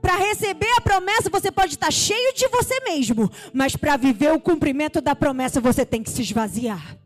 [0.00, 4.40] Para receber a promessa, você pode estar cheio de você mesmo, mas para viver o
[4.40, 6.96] cumprimento da promessa, você tem que se esvaziar.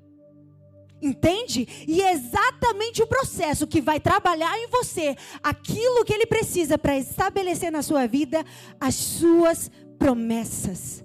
[1.02, 1.68] Entende?
[1.86, 6.96] E é exatamente o processo que vai trabalhar em você aquilo que ele precisa para
[6.96, 8.44] estabelecer na sua vida
[8.80, 11.04] as suas promessas.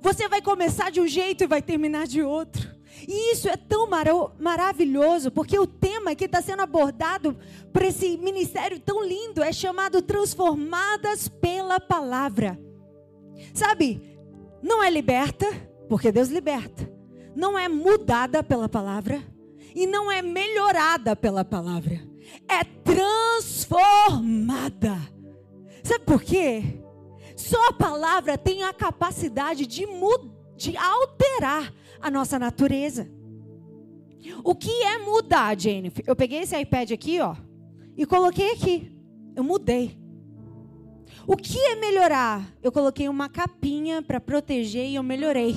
[0.00, 2.59] Você vai começar de um jeito e vai terminar de outro.
[3.12, 4.06] E isso é tão mar
[4.38, 7.36] maravilhoso, porque o tema que está sendo abordado
[7.72, 12.56] por esse ministério tão lindo é chamado Transformadas pela Palavra.
[13.52, 14.16] Sabe,
[14.62, 15.44] não é liberta,
[15.88, 16.88] porque Deus liberta.
[17.34, 19.20] Não é mudada pela palavra.
[19.74, 22.00] E não é melhorada pela palavra.
[22.48, 24.96] É transformada.
[25.82, 26.80] Sabe por quê?
[27.34, 29.84] Só a palavra tem a capacidade de,
[30.56, 33.10] de alterar a nossa natureza.
[34.44, 36.04] O que é mudar, Jennifer?
[36.06, 37.34] Eu peguei esse iPad aqui, ó,
[37.96, 38.92] e coloquei aqui.
[39.34, 39.98] Eu mudei.
[41.26, 42.44] O que é melhorar?
[42.62, 45.54] Eu coloquei uma capinha para proteger e eu melhorei.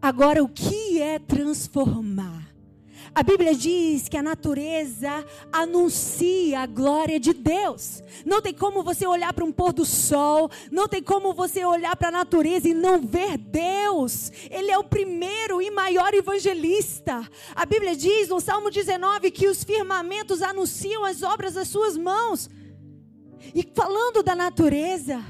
[0.00, 2.45] Agora, o que é transformar?
[3.16, 8.02] A Bíblia diz que a natureza anuncia a glória de Deus.
[8.26, 11.96] Não tem como você olhar para um pôr do sol, não tem como você olhar
[11.96, 14.30] para a natureza e não ver Deus.
[14.50, 17.26] Ele é o primeiro e maior evangelista.
[17.54, 22.50] A Bíblia diz no Salmo 19 que os firmamentos anunciam as obras das suas mãos.
[23.54, 25.24] E falando da natureza,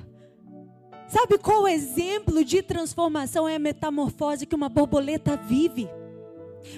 [1.06, 5.88] sabe qual o exemplo de transformação é a metamorfose que uma borboleta vive?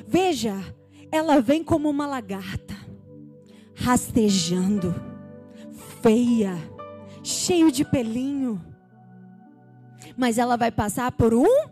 [0.07, 0.77] Veja,
[1.11, 2.75] ela vem como uma lagarta,
[3.75, 4.95] rastejando,
[6.03, 6.57] feia,
[7.23, 8.63] cheio de pelinho.
[10.17, 11.69] Mas ela vai passar por um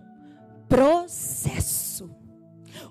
[0.69, 2.11] processo,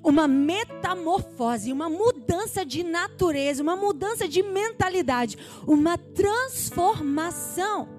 [0.03, 7.89] uma metamorfose, uma mudança de natureza, uma mudança de mentalidade, uma transformação.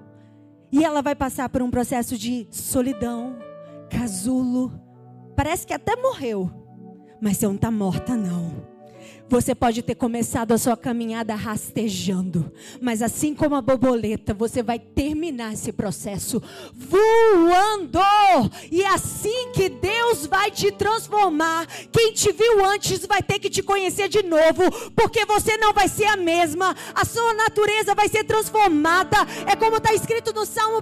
[0.71, 3.37] E ela vai passar por um processo de solidão,
[3.89, 4.71] casulo,
[5.35, 6.66] parece que até morreu
[7.21, 8.76] mas você não está morta, não.
[9.29, 12.49] Você pode ter começado a sua caminhada rastejando,
[12.81, 16.41] mas assim como a borboleta, você vai terminar esse processo
[16.73, 17.99] voando.
[18.71, 21.67] E é assim que Deus vai te transformar.
[21.91, 24.63] Quem te viu antes vai ter que te conhecer de novo,
[24.95, 26.73] porque você não vai ser a mesma.
[26.95, 29.17] A sua natureza vai ser transformada.
[29.45, 30.81] É como está escrito no Salmo 1.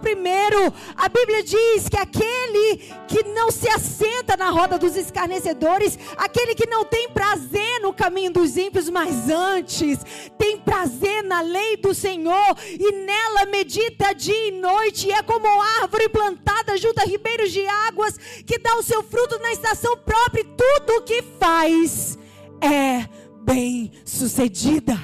[0.95, 2.77] A Bíblia diz que aquele
[3.07, 8.34] que não se assenta na roda dos escarnecedores, aquele que não tem prazer no caminho
[8.35, 9.99] dos ímpios, mas antes
[10.37, 15.07] tem prazer na lei do Senhor e nela medita dia e noite.
[15.07, 15.47] E é como
[15.81, 20.41] árvore plantada junto a ribeiros de águas que dá o seu fruto na estação própria.
[20.41, 22.19] E tudo o que faz
[22.61, 23.07] é
[23.45, 24.99] bem sucedida.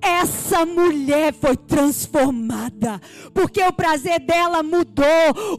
[0.00, 3.00] Essa mulher foi transformada,
[3.34, 5.06] porque o prazer dela mudou,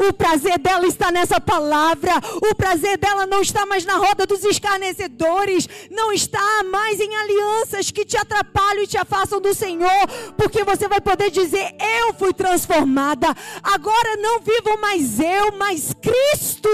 [0.08, 2.12] o prazer dela está nessa palavra,
[2.50, 7.92] o prazer dela não está mais na roda dos escarnecedores, não está mais em alianças
[7.92, 10.08] que te atrapalham e te afastam do Senhor,
[10.38, 13.28] porque você vai poder dizer: Eu fui transformada,
[13.62, 16.70] agora não vivo mais eu, mas Cristo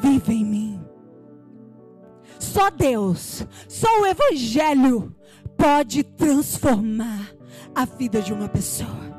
[0.00, 0.84] vive em mim.
[2.38, 5.14] Só Deus, só o Evangelho
[5.60, 7.30] pode transformar
[7.74, 9.10] a vida de uma pessoa.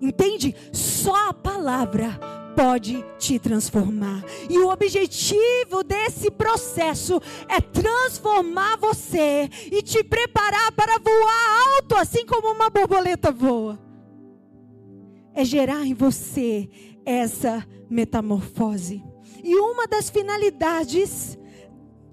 [0.00, 0.54] Entende?
[0.72, 2.18] Só a palavra
[2.56, 4.24] pode te transformar.
[4.50, 12.26] E o objetivo desse processo é transformar você e te preparar para voar alto, assim
[12.26, 13.78] como uma borboleta voa.
[15.32, 16.68] É gerar em você
[17.04, 19.02] essa metamorfose.
[19.44, 21.38] E uma das finalidades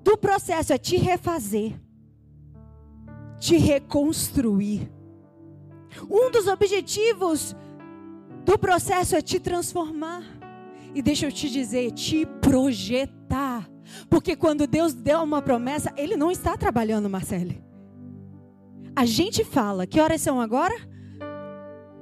[0.04, 1.83] do processo é te refazer
[3.44, 4.90] te reconstruir.
[6.10, 7.54] Um dos objetivos
[8.46, 10.24] do processo é te transformar.
[10.96, 13.70] E deixa eu te dizer, te projetar.
[14.10, 17.62] Porque quando Deus deu uma promessa, Ele não está trabalhando, Marcele.
[18.96, 20.76] A gente fala, que horas são agora?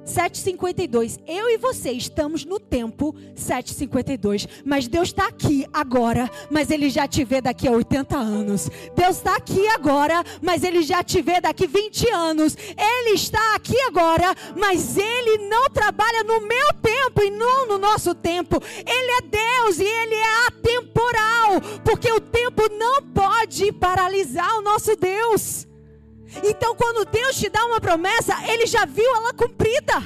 [0.04, 1.18] 7h52.
[1.26, 4.48] Eu e você estamos no tempo 7h52.
[4.64, 8.70] Mas Deus está aqui agora, mas Ele já te vê daqui a 80 anos.
[8.94, 12.56] Deus está aqui agora, mas Ele já te vê daqui a 20 anos.
[12.76, 18.14] Ele está aqui agora, mas Ele não trabalha no meu tempo e não no nosso
[18.14, 18.62] tempo.
[18.86, 21.60] Ele é Deus e Ele é atemporal.
[21.84, 25.66] Porque o tempo não pode paralisar o nosso Deus.
[26.42, 30.02] Então, quando Deus te dá uma promessa, Ele já viu ela cumprida.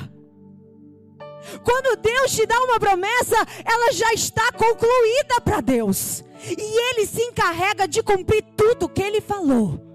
[1.63, 6.25] Quando Deus te dá uma promessa, ela já está concluída para Deus.
[6.45, 9.86] E Ele se encarrega de cumprir tudo que Ele falou.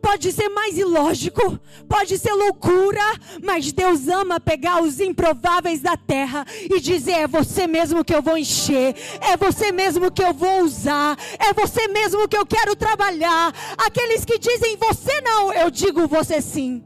[0.00, 3.02] Pode ser mais ilógico, pode ser loucura,
[3.42, 8.22] mas Deus ama pegar os improváveis da terra e dizer: é você mesmo que eu
[8.22, 12.76] vou encher, é você mesmo que eu vou usar, é você mesmo que eu quero
[12.76, 13.52] trabalhar.
[13.78, 16.84] Aqueles que dizem você não, eu digo você sim.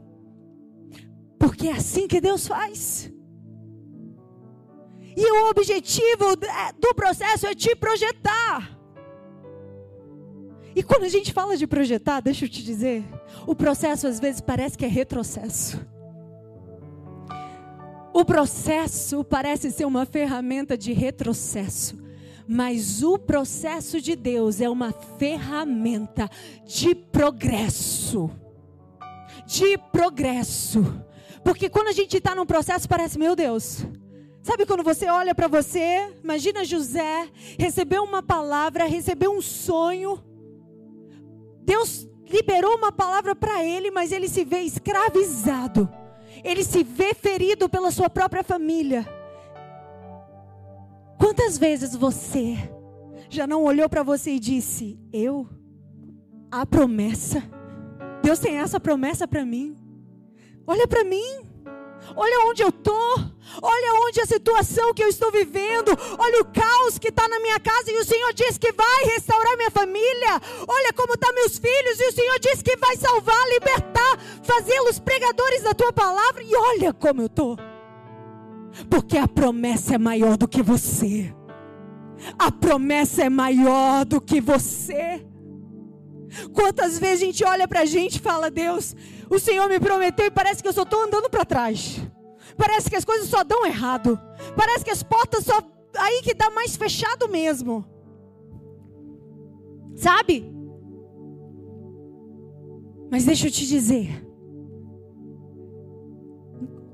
[1.39, 3.11] Porque é assim que Deus faz.
[5.17, 6.35] E o objetivo
[6.79, 8.74] do processo é te projetar.
[10.75, 13.03] E quando a gente fala de projetar, deixa eu te dizer,
[13.47, 15.79] o processo às vezes parece que é retrocesso.
[18.13, 21.97] O processo parece ser uma ferramenta de retrocesso,
[22.47, 26.29] mas o processo de Deus é uma ferramenta
[26.65, 28.29] de progresso.
[29.45, 31.01] De progresso.
[31.43, 33.85] Porque quando a gente está num processo, parece, meu Deus,
[34.45, 40.23] Sabe quando você olha para você, imagina José, recebeu uma palavra, recebeu um sonho,
[41.65, 45.89] Deus liberou uma palavra para ele, mas ele se vê escravizado.
[46.43, 49.05] Ele se vê ferido pela sua própria família.
[51.17, 52.55] Quantas vezes você
[53.29, 55.49] já não olhou para você e disse: Eu?
[56.51, 57.43] A promessa.
[58.21, 59.75] Deus tem essa promessa para mim.
[60.67, 61.44] Olha para mim.
[62.15, 63.35] Olha onde eu estou.
[63.61, 65.89] Olha onde a situação que eu estou vivendo.
[66.17, 67.91] Olha o caos que está na minha casa.
[67.91, 70.41] E o Senhor diz que vai restaurar minha família.
[70.67, 71.99] Olha como estão tá meus filhos.
[71.99, 76.41] E o Senhor diz que vai salvar, libertar, fazê-los pregadores da tua palavra.
[76.41, 77.57] E olha como eu estou.
[78.89, 81.33] Porque a promessa é maior do que você.
[82.39, 85.25] A promessa é maior do que você.
[86.53, 88.95] Quantas vezes a gente olha para a gente e fala, Deus,
[89.29, 92.01] o Senhor me prometeu e parece que eu só estou andando para trás.
[92.57, 94.19] Parece que as coisas só dão errado.
[94.55, 95.59] Parece que as portas só
[95.97, 97.85] aí que dá mais fechado mesmo.
[99.95, 100.51] Sabe?
[103.09, 104.25] Mas deixa eu te dizer.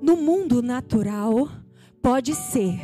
[0.02, 1.48] No mundo natural,
[2.02, 2.80] pode ser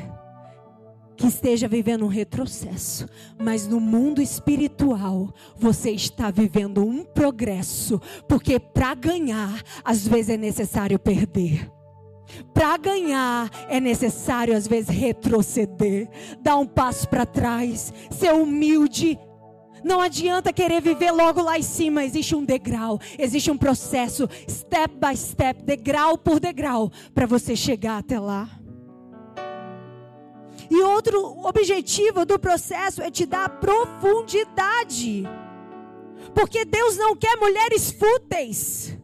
[1.18, 8.60] que esteja vivendo um retrocesso, mas no mundo espiritual você está vivendo um progresso, porque
[8.60, 11.70] para ganhar, às vezes é necessário perder.
[12.54, 16.08] Para ganhar é necessário às vezes retroceder,
[16.42, 19.18] dar um passo para trás, ser humilde.
[19.84, 24.96] Não adianta querer viver logo lá em cima, existe um degrau, existe um processo, step
[24.96, 28.57] by step, degrau por degrau, para você chegar até lá.
[30.70, 35.24] E outro objetivo do processo é te dar profundidade.
[36.34, 38.98] Porque Deus não quer mulheres fúteis.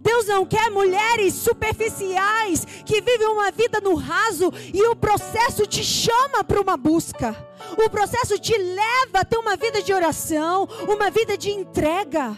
[0.00, 5.82] Deus não quer mulheres superficiais que vivem uma vida no raso e o processo te
[5.82, 7.34] chama para uma busca.
[7.82, 12.36] O processo te leva a ter uma vida de oração, uma vida de entrega.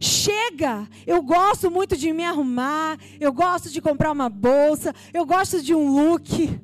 [0.00, 0.88] Chega!
[1.06, 5.74] Eu gosto muito de me arrumar, eu gosto de comprar uma bolsa, eu gosto de
[5.74, 6.60] um look.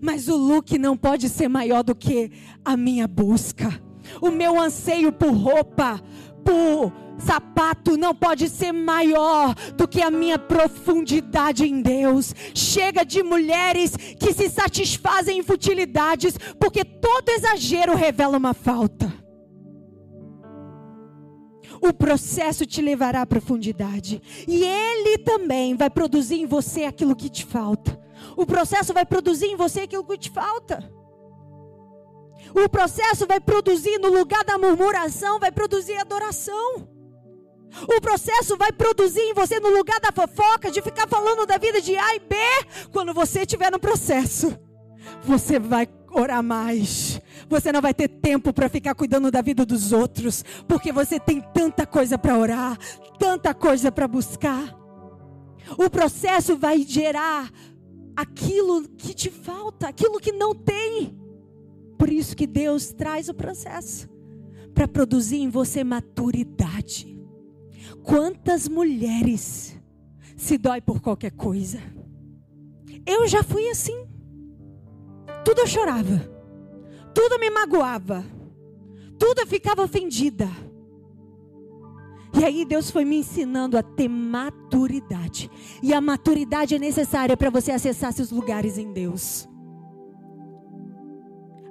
[0.00, 2.30] Mas o look não pode ser maior do que
[2.64, 3.80] a minha busca.
[4.20, 6.00] O meu anseio por roupa,
[6.44, 12.34] por sapato não pode ser maior do que a minha profundidade em Deus.
[12.54, 19.12] Chega de mulheres que se satisfazem em futilidades, porque todo exagero revela uma falta.
[21.82, 27.30] O processo te levará à profundidade, e ele também vai produzir em você aquilo que
[27.30, 27.98] te falta.
[28.40, 30.90] O processo vai produzir em você aquilo que te falta.
[32.54, 36.88] O processo vai produzir no lugar da murmuração, vai produzir adoração.
[37.82, 41.82] O processo vai produzir em você no lugar da fofoca, de ficar falando da vida
[41.82, 42.34] de A e B,
[42.90, 44.58] quando você estiver no processo.
[45.22, 47.20] Você vai orar mais.
[47.46, 51.42] Você não vai ter tempo para ficar cuidando da vida dos outros, porque você tem
[51.52, 52.78] tanta coisa para orar,
[53.18, 54.74] tanta coisa para buscar.
[55.76, 57.50] O processo vai gerar
[58.20, 61.18] aquilo que te falta, aquilo que não tem.
[61.98, 64.08] Por isso que Deus traz o processo
[64.74, 67.18] para produzir em você maturidade.
[68.02, 69.76] Quantas mulheres
[70.36, 71.80] se dói por qualquer coisa?
[73.06, 74.06] Eu já fui assim.
[75.44, 76.30] Tudo eu chorava.
[77.14, 78.24] Tudo me magoava.
[79.18, 80.48] Tudo eu ficava ofendida.
[82.32, 85.50] E aí Deus foi me ensinando a ter maturidade.
[85.82, 89.48] E a maturidade é necessária para você acessar seus lugares em Deus.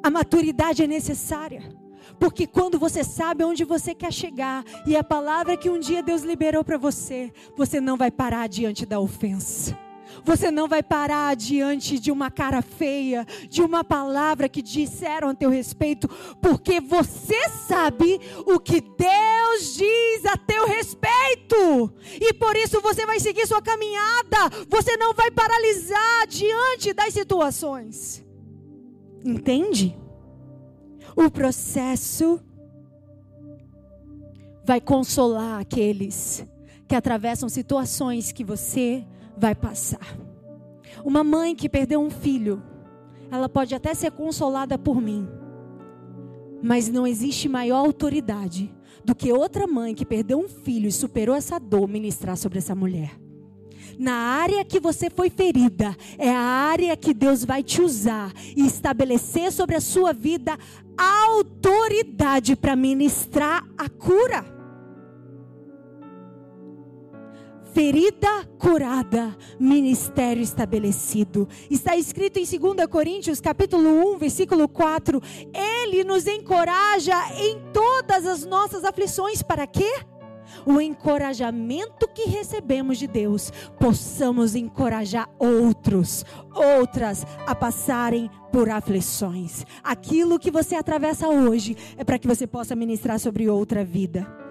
[0.03, 1.77] A maturidade é necessária.
[2.19, 6.23] Porque quando você sabe onde você quer chegar e a palavra que um dia Deus
[6.23, 9.77] liberou para você, você não vai parar diante da ofensa.
[10.29, 15.33] Você não vai parar diante de uma cara feia, de uma palavra que disseram a
[15.33, 16.07] teu respeito,
[16.39, 21.91] porque você sabe o que Deus diz a teu respeito.
[22.21, 24.37] E por isso você vai seguir sua caminhada.
[24.69, 28.23] Você não vai paralisar diante das situações.
[29.25, 29.97] Entende?
[31.15, 32.39] O processo
[34.63, 36.45] vai consolar aqueles
[36.87, 39.03] que atravessam situações que você
[39.39, 40.17] vai passar.
[41.03, 42.61] Uma mãe que perdeu um filho,
[43.31, 45.27] ela pode até ser consolada por mim,
[46.61, 48.73] mas não existe maior autoridade
[49.03, 52.75] do que outra mãe que perdeu um filho e superou essa dor ministrar sobre essa
[52.75, 53.17] mulher
[53.99, 58.65] na área que você foi ferida, é a área que Deus vai te usar e
[58.65, 60.57] estabelecer sobre a sua vida
[60.97, 64.58] autoridade para ministrar a cura.
[67.73, 71.47] Ferida curada, ministério estabelecido.
[71.69, 75.21] Está escrito em 2 Coríntios, capítulo 1, versículo 4,
[75.53, 79.91] ele nos encoraja em todas as nossas aflições para quê?
[80.65, 89.63] o encorajamento que recebemos de Deus, possamos encorajar outros, outras a passarem por aflições.
[89.83, 94.48] Aquilo que você atravessa hoje é para que você possa ministrar sobre outra vida.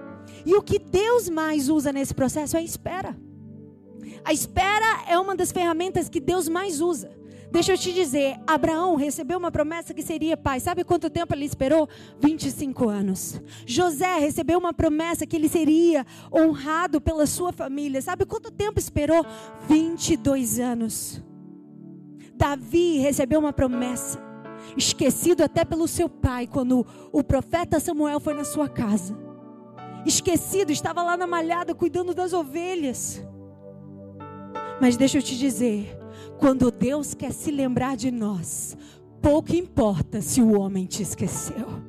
[0.49, 3.14] E o que Deus mais usa nesse processo é a espera.
[4.24, 7.11] A espera é uma das ferramentas que Deus mais usa.
[7.51, 10.59] Deixa eu te dizer, Abraão recebeu uma promessa que seria pai.
[10.59, 11.86] Sabe quanto tempo ele esperou?
[12.18, 13.38] 25 anos.
[13.66, 18.01] José recebeu uma promessa que ele seria honrado pela sua família.
[18.01, 19.26] Sabe quanto tempo esperou?
[19.68, 21.22] 22 anos.
[22.34, 24.18] Davi recebeu uma promessa,
[24.78, 29.28] esquecido até pelo seu pai, quando o profeta Samuel foi na sua casa.
[30.09, 33.23] Esquecido, estava lá na malhada cuidando das ovelhas.
[34.81, 35.99] Mas deixa eu te dizer,
[36.39, 38.75] quando Deus quer se lembrar de nós,
[39.21, 41.88] pouco importa se o homem te esqueceu.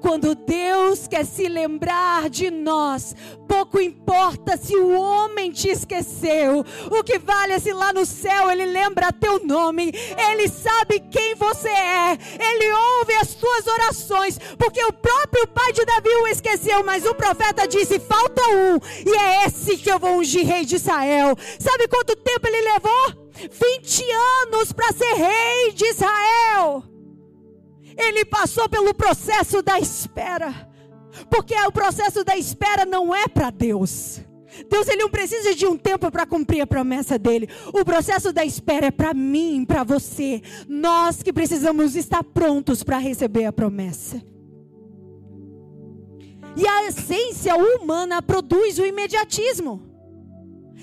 [0.00, 3.14] Quando Deus quer se lembrar de nós,
[3.48, 6.64] pouco importa se o homem te esqueceu.
[6.90, 9.92] O que vale é se lá no céu ele lembra teu nome,
[10.30, 15.84] ele sabe quem você é, ele ouve as tuas orações, porque o próprio pai de
[15.84, 20.18] Davi o esqueceu, mas o profeta disse: falta um, e é esse que eu vou
[20.18, 21.36] ungir rei de Israel.
[21.58, 23.24] Sabe quanto tempo ele levou?
[23.34, 24.04] 20
[24.46, 26.93] anos para ser rei de Israel.
[27.96, 30.68] Ele passou pelo processo da espera.
[31.30, 34.20] Porque o processo da espera não é para Deus.
[34.68, 37.48] Deus ele não precisa de um tempo para cumprir a promessa dele.
[37.72, 40.42] O processo da espera é para mim, para você.
[40.68, 44.22] Nós que precisamos estar prontos para receber a promessa.
[46.56, 49.93] E a essência humana produz o imediatismo.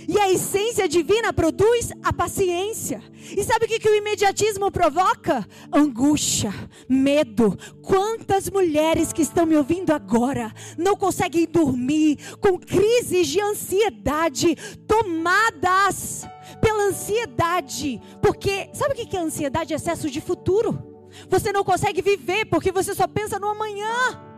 [0.08, 3.02] E a essência divina produz a paciência.
[3.36, 5.48] E sabe o que, que o imediatismo provoca?
[5.72, 6.54] Angústia,
[6.90, 7.58] medo.
[7.82, 14.56] Quantas mulheres que estão me ouvindo agora não conseguem dormir com crises de ansiedade
[14.88, 16.28] tomadas
[16.60, 18.02] pela ansiedade?
[18.22, 19.74] Porque sabe o que, que é ansiedade?
[19.74, 20.92] Excesso de futuro.
[21.30, 24.31] Você não consegue viver porque você só pensa no amanhã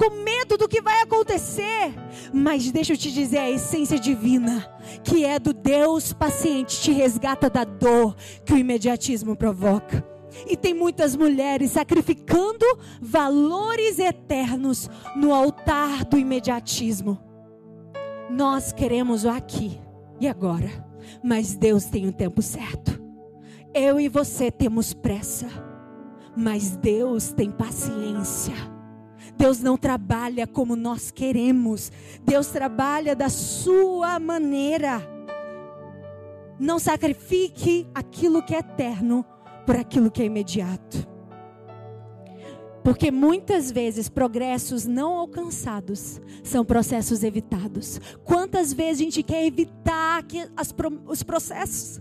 [0.00, 1.92] com medo do que vai acontecer.
[2.32, 4.66] Mas deixa eu te dizer, a essência divina,
[5.04, 10.02] que é do Deus paciente, te resgata da dor que o imediatismo provoca.
[10.48, 12.64] E tem muitas mulheres sacrificando
[12.98, 17.18] valores eternos no altar do imediatismo.
[18.30, 19.78] Nós queremos o aqui
[20.18, 20.70] e agora,
[21.22, 22.98] mas Deus tem o tempo certo.
[23.74, 25.46] Eu e você temos pressa,
[26.34, 28.79] mas Deus tem paciência.
[29.40, 31.90] Deus não trabalha como nós queremos.
[32.22, 35.00] Deus trabalha da sua maneira.
[36.58, 39.24] Não sacrifique aquilo que é eterno
[39.64, 41.08] por aquilo que é imediato.
[42.84, 47.98] Porque muitas vezes progressos não alcançados são processos evitados.
[48.22, 50.22] Quantas vezes a gente quer evitar
[50.54, 50.74] as,
[51.06, 51.98] os processos?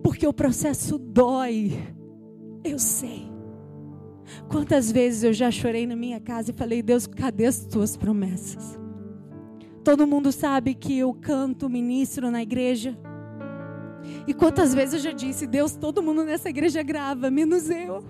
[0.00, 1.76] Porque o processo dói.
[2.62, 3.27] Eu sei.
[4.48, 8.78] Quantas vezes eu já chorei na minha casa e falei: Deus, cadê as tuas promessas?
[9.84, 12.98] Todo mundo sabe que eu canto, ministro na igreja.
[14.26, 18.04] E quantas vezes eu já disse: Deus, todo mundo nessa igreja grava, menos eu.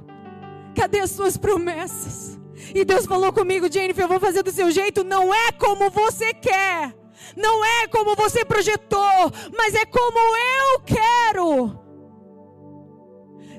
[0.74, 2.38] Cadê as tuas promessas?
[2.74, 5.04] E Deus falou comigo, Jennifer, eu vou fazer do seu jeito.
[5.04, 6.94] Não é como você quer.
[7.36, 11.78] Não é como você projetou, mas é como eu quero.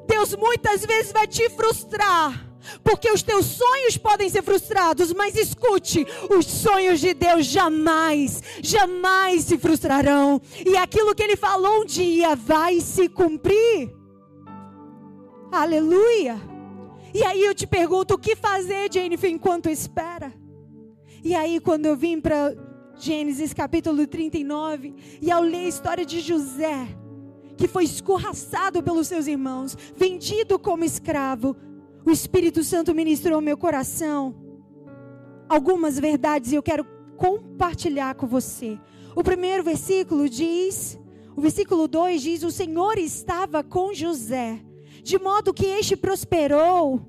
[0.07, 2.48] Deus muitas vezes vai te frustrar
[2.83, 9.43] porque os teus sonhos podem ser frustrados, mas escute, os sonhos de Deus jamais, jamais
[9.43, 10.41] se frustrarão.
[10.65, 13.93] E aquilo que ele falou um dia vai se cumprir.
[15.51, 16.39] Aleluia.
[17.13, 20.31] E aí eu te pergunto, o que fazer, Jennifer, enquanto espera?
[21.23, 22.55] E aí quando eu vim para
[22.95, 26.87] Gênesis capítulo 39, e ao ler a história de José,
[27.57, 31.55] que foi escorraçado pelos seus irmãos, vendido como escravo,
[32.09, 34.33] o Espírito Santo ministrou ao meu coração
[35.47, 36.83] algumas verdades e eu quero
[37.15, 38.79] compartilhar com você.
[39.15, 40.99] O primeiro versículo diz,
[41.35, 44.59] o versículo 2 diz: O Senhor estava com José,
[45.03, 47.01] de modo que este prosperou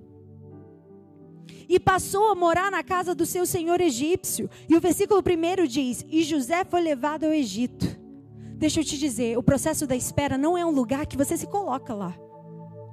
[1.67, 4.51] e passou a morar na casa do seu senhor egípcio.
[4.69, 7.87] E o versículo 1 diz: E José foi levado ao Egito.
[8.57, 11.47] Deixa eu te dizer, o processo da espera não é um lugar que você se
[11.47, 12.15] coloca lá.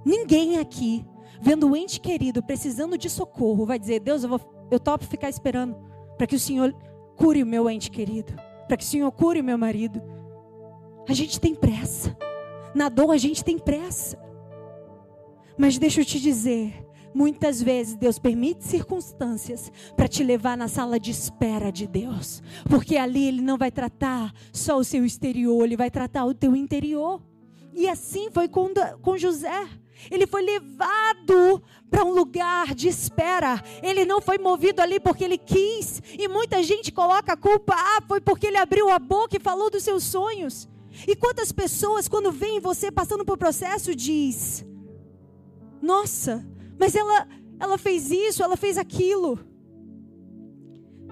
[0.05, 1.05] Ninguém aqui
[1.41, 5.29] vendo o ente querido precisando de socorro, vai dizer: Deus, eu, vou, eu topo ficar
[5.29, 5.75] esperando
[6.17, 6.73] para que o Senhor
[7.15, 8.33] cure o meu ente querido,
[8.67, 10.01] para que o Senhor cure o meu marido.
[11.07, 12.15] A gente tem pressa,
[12.75, 14.17] na dor a gente tem pressa.
[15.57, 20.99] Mas deixa eu te dizer, Muitas vezes Deus permite circunstâncias para te levar na sala
[20.99, 25.75] de espera de Deus, porque ali Ele não vai tratar só o seu exterior, Ele
[25.75, 27.19] vai tratar o teu interior.
[27.73, 28.71] E assim foi com,
[29.01, 29.67] com José.
[30.09, 33.63] Ele foi levado para um lugar de espera.
[33.81, 36.01] Ele não foi movido ali porque ele quis.
[36.17, 39.69] E muita gente coloca a culpa, ah, foi porque ele abriu a boca e falou
[39.69, 40.67] dos seus sonhos.
[41.07, 44.65] E quantas pessoas, quando veem você passando por processo, diz:
[45.81, 46.45] Nossa,
[46.79, 47.27] mas ela,
[47.59, 49.39] ela fez isso, ela fez aquilo.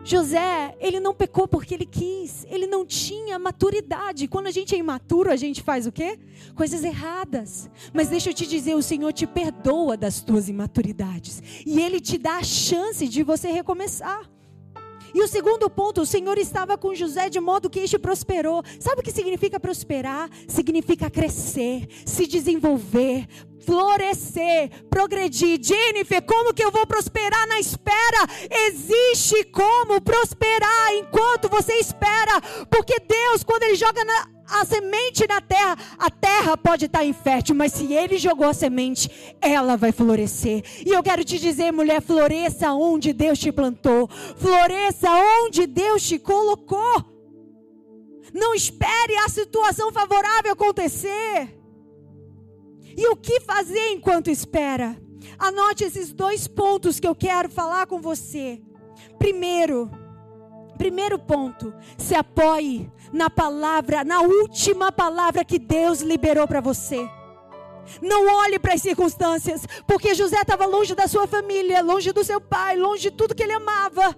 [0.06, 4.28] José, ele não pecou porque ele quis, ele não tinha maturidade.
[4.28, 6.20] Quando a gente é imaturo, a gente faz o quê?
[6.54, 7.68] Coisas erradas.
[7.92, 12.20] Mas deixa eu te dizer, o Senhor te perdoa das tuas imaturidades e ele te
[12.20, 14.35] dá a chance de você recomeçar.
[15.16, 18.62] E o segundo ponto, o Senhor estava com José de modo que este prosperou.
[18.78, 20.30] Sabe o que significa prosperar?
[20.46, 23.26] Significa crescer, se desenvolver,
[23.66, 25.58] florescer, progredir.
[25.64, 28.28] Jennifer, como que eu vou prosperar na espera?
[28.68, 35.42] Existe como prosperar enquanto você espera, porque Deus, quando Ele joga na, a semente na
[35.42, 39.10] terra, a terra pode estar infértil, mas se Ele jogou a semente,
[39.42, 40.64] ela vai florescer.
[40.86, 45.10] E eu quero te dizer, mulher, floresça onde Deus te plantou, floresça
[45.44, 47.04] onde Deus te colocou.
[48.34, 51.58] Não espere a situação favorável acontecer.
[52.98, 54.98] E o que fazer enquanto espera?
[55.38, 58.62] Anote esses dois pontos que eu quero falar com você.
[59.18, 59.90] Primeiro,
[60.78, 67.10] primeiro ponto, se apoie na palavra, na última palavra que Deus liberou para você.
[68.02, 72.42] Não olhe para as circunstâncias, porque José estava longe da sua família, longe do seu
[72.42, 74.14] pai, longe de tudo que ele amava.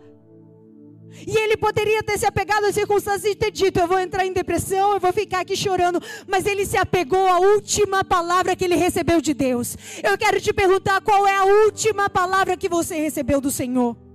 [1.27, 4.33] E ele poderia ter se apegado às circunstâncias e ter dito: Eu vou entrar em
[4.33, 6.01] depressão, eu vou ficar aqui chorando.
[6.27, 9.77] Mas ele se apegou à última palavra que ele recebeu de Deus.
[10.03, 14.06] Eu quero te perguntar qual é a última palavra que você recebeu do Senhor.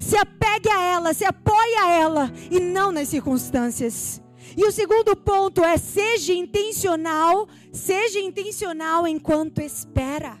[0.00, 4.22] Se apegue a ela, se apoie a ela e não nas circunstâncias.
[4.56, 10.40] E o segundo ponto é: seja intencional, seja intencional enquanto espera.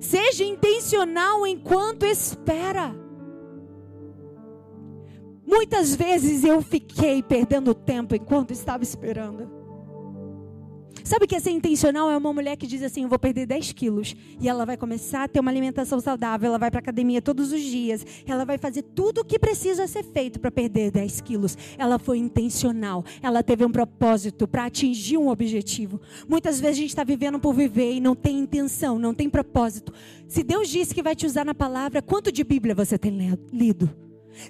[0.00, 2.94] Seja intencional enquanto espera.
[5.46, 9.63] Muitas vezes eu fiquei perdendo tempo enquanto estava esperando.
[11.04, 14.16] Sabe que ser intencional é uma mulher que diz assim: Eu vou perder 10 quilos.
[14.40, 16.48] E ela vai começar a ter uma alimentação saudável.
[16.48, 18.06] Ela vai para academia todos os dias.
[18.26, 21.58] Ela vai fazer tudo o que precisa ser feito para perder 10 quilos.
[21.76, 23.04] Ela foi intencional.
[23.22, 26.00] Ela teve um propósito para atingir um objetivo.
[26.26, 29.92] Muitas vezes a gente está vivendo por viver e não tem intenção, não tem propósito.
[30.26, 33.90] Se Deus disse que vai te usar na palavra, quanto de Bíblia você tem lido?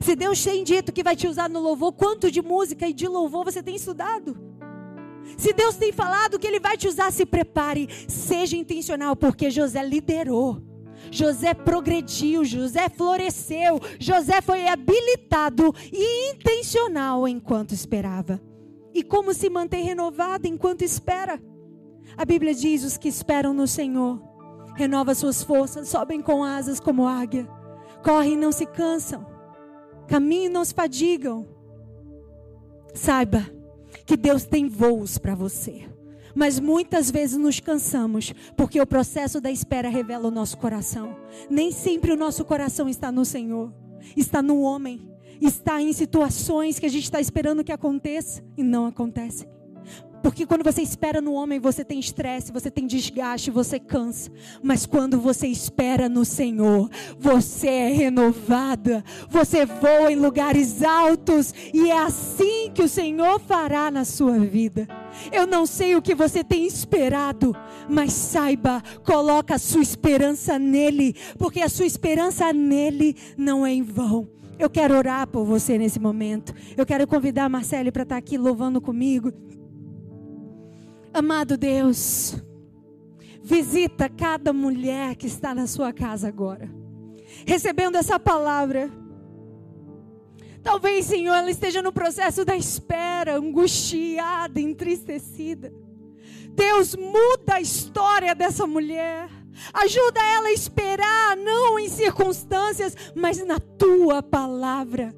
[0.00, 3.07] Se Deus tem dito que vai te usar no louvor, quanto de música e de
[3.07, 4.53] louvor você tem estudado?
[5.36, 9.82] Se Deus tem falado que Ele vai te usar, se prepare, seja intencional, porque José
[9.82, 10.62] liderou.
[11.10, 18.40] José progrediu, José floresceu, José foi habilitado e intencional enquanto esperava.
[18.92, 21.40] E como se manter renovado enquanto espera?
[22.16, 24.20] A Bíblia diz: os que esperam no Senhor
[24.76, 27.48] renova suas forças, sobem com asas como águia,
[28.02, 29.26] correm e não se cansam,
[30.08, 31.46] caminham e não se fadigam.
[32.94, 33.44] Saiba,
[34.05, 35.88] que Deus tem voos para você.
[36.34, 41.16] Mas muitas vezes nos cansamos, porque o processo da espera revela o nosso coração.
[41.48, 43.72] Nem sempre o nosso coração está no Senhor,
[44.16, 45.09] está no homem,
[45.40, 49.46] está em situações que a gente está esperando que aconteça e não acontece.
[50.24, 54.32] Porque quando você espera no homem, você tem estresse, você tem desgaste, você cansa.
[54.62, 61.90] Mas quando você espera no Senhor, você é renovada, você voa em lugares altos e
[61.90, 64.88] é assim que o Senhor fará na sua vida.
[65.30, 67.54] Eu não sei o que você tem esperado,
[67.86, 73.82] mas saiba, coloca a sua esperança nele, porque a sua esperança nele não é em
[73.82, 74.26] vão.
[74.58, 76.54] Eu quero orar por você nesse momento.
[76.76, 79.30] Eu quero convidar a Marcele para estar aqui louvando comigo.
[81.14, 82.34] Amado Deus,
[83.40, 86.68] visita cada mulher que está na sua casa agora,
[87.46, 88.90] recebendo essa palavra.
[90.60, 95.72] Talvez, Senhor, ela esteja no processo da espera, angustiada, entristecida.
[96.50, 99.28] Deus, muda a história dessa mulher.
[99.72, 105.14] Ajuda ela a esperar, não em circunstâncias, mas na tua palavra.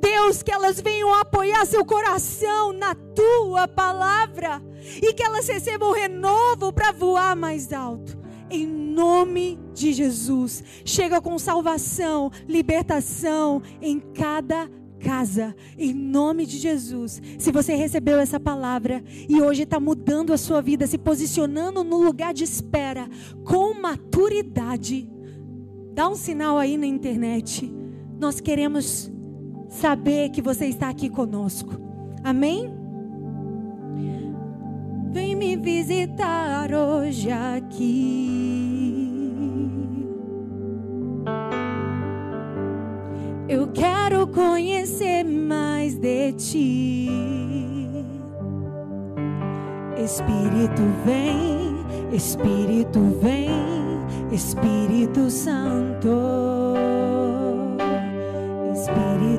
[0.00, 4.62] Deus, que elas venham apoiar seu coração na tua palavra
[5.02, 8.16] e que elas recebam renovo para voar mais alto.
[8.50, 14.68] Em nome de Jesus, chega com salvação, libertação em cada
[14.98, 17.20] casa, em nome de Jesus.
[17.38, 22.02] Se você recebeu essa palavra e hoje está mudando a sua vida, se posicionando no
[22.02, 23.08] lugar de espera
[23.44, 25.10] com maturidade,
[25.92, 27.72] dá um sinal aí na internet.
[28.18, 29.12] Nós queremos
[29.68, 31.80] saber que você está aqui conosco.
[32.24, 32.72] Amém?
[35.10, 38.78] Vem me visitar hoje aqui.
[43.48, 47.08] Eu quero conhecer mais de ti.
[49.96, 53.50] Espírito vem, Espírito vem,
[54.30, 56.08] Espírito Santo.
[58.72, 59.37] Espírito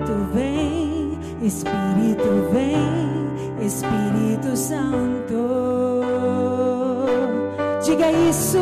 [1.50, 6.04] Espírito vem, Espírito Santo.
[7.84, 8.60] Diga isso.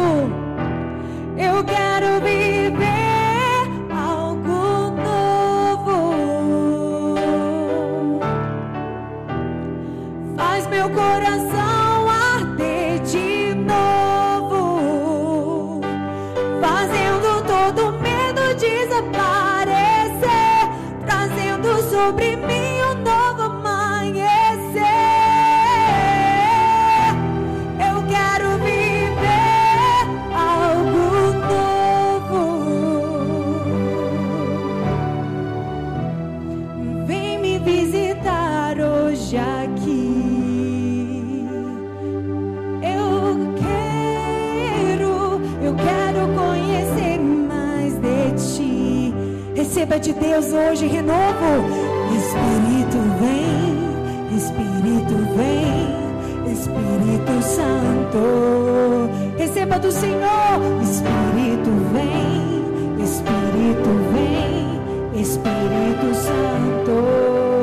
[1.37, 2.86] Eu quero viver
[49.77, 51.67] Receba de Deus hoje renovo.
[52.17, 53.77] Espírito vem,
[54.35, 59.37] Espírito vem, Espírito Santo.
[59.37, 67.56] Receba do Senhor, Espírito vem, Espírito vem, Espírito Santo.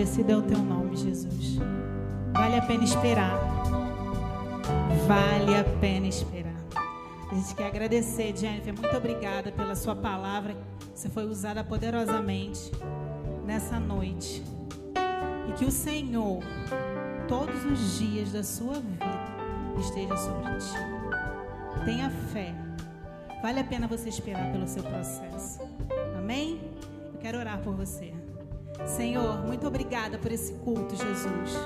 [0.00, 1.58] Engrandecido é o teu nome, Jesus.
[2.32, 3.38] Vale a pena esperar.
[5.06, 6.54] Vale a pena esperar.
[7.30, 8.72] A gente quer agradecer, Jennifer.
[8.72, 10.56] Muito obrigada pela sua palavra.
[10.94, 12.72] Você foi usada poderosamente
[13.44, 14.42] nessa noite.
[15.48, 16.42] E que o Senhor,
[17.28, 19.04] todos os dias da sua vida,
[19.78, 21.84] esteja sobre ti.
[21.84, 22.54] Tenha fé.
[23.42, 25.60] Vale a pena você esperar pelo seu processo.
[26.16, 26.60] Amém?
[27.12, 28.19] Eu quero orar por você.
[28.86, 31.56] Senhor, muito obrigada por esse culto, Jesus.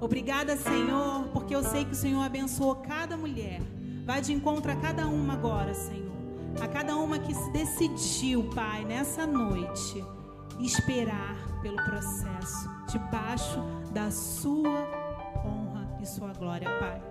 [0.00, 3.60] Obrigada, Senhor, porque eu sei que o Senhor abençoou cada mulher.
[4.04, 6.12] Vai de encontro a cada uma agora, Senhor.
[6.60, 10.04] A cada uma que se decidiu, Pai, nessa noite,
[10.60, 13.60] esperar pelo processo, debaixo
[13.92, 14.86] da Sua
[15.44, 17.02] honra e Sua glória, Pai.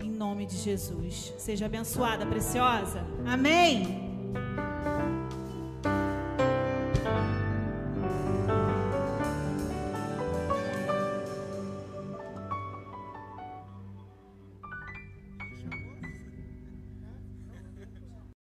[0.00, 1.32] Em nome de Jesus.
[1.38, 3.04] Seja abençoada, preciosa.
[3.26, 4.12] Amém.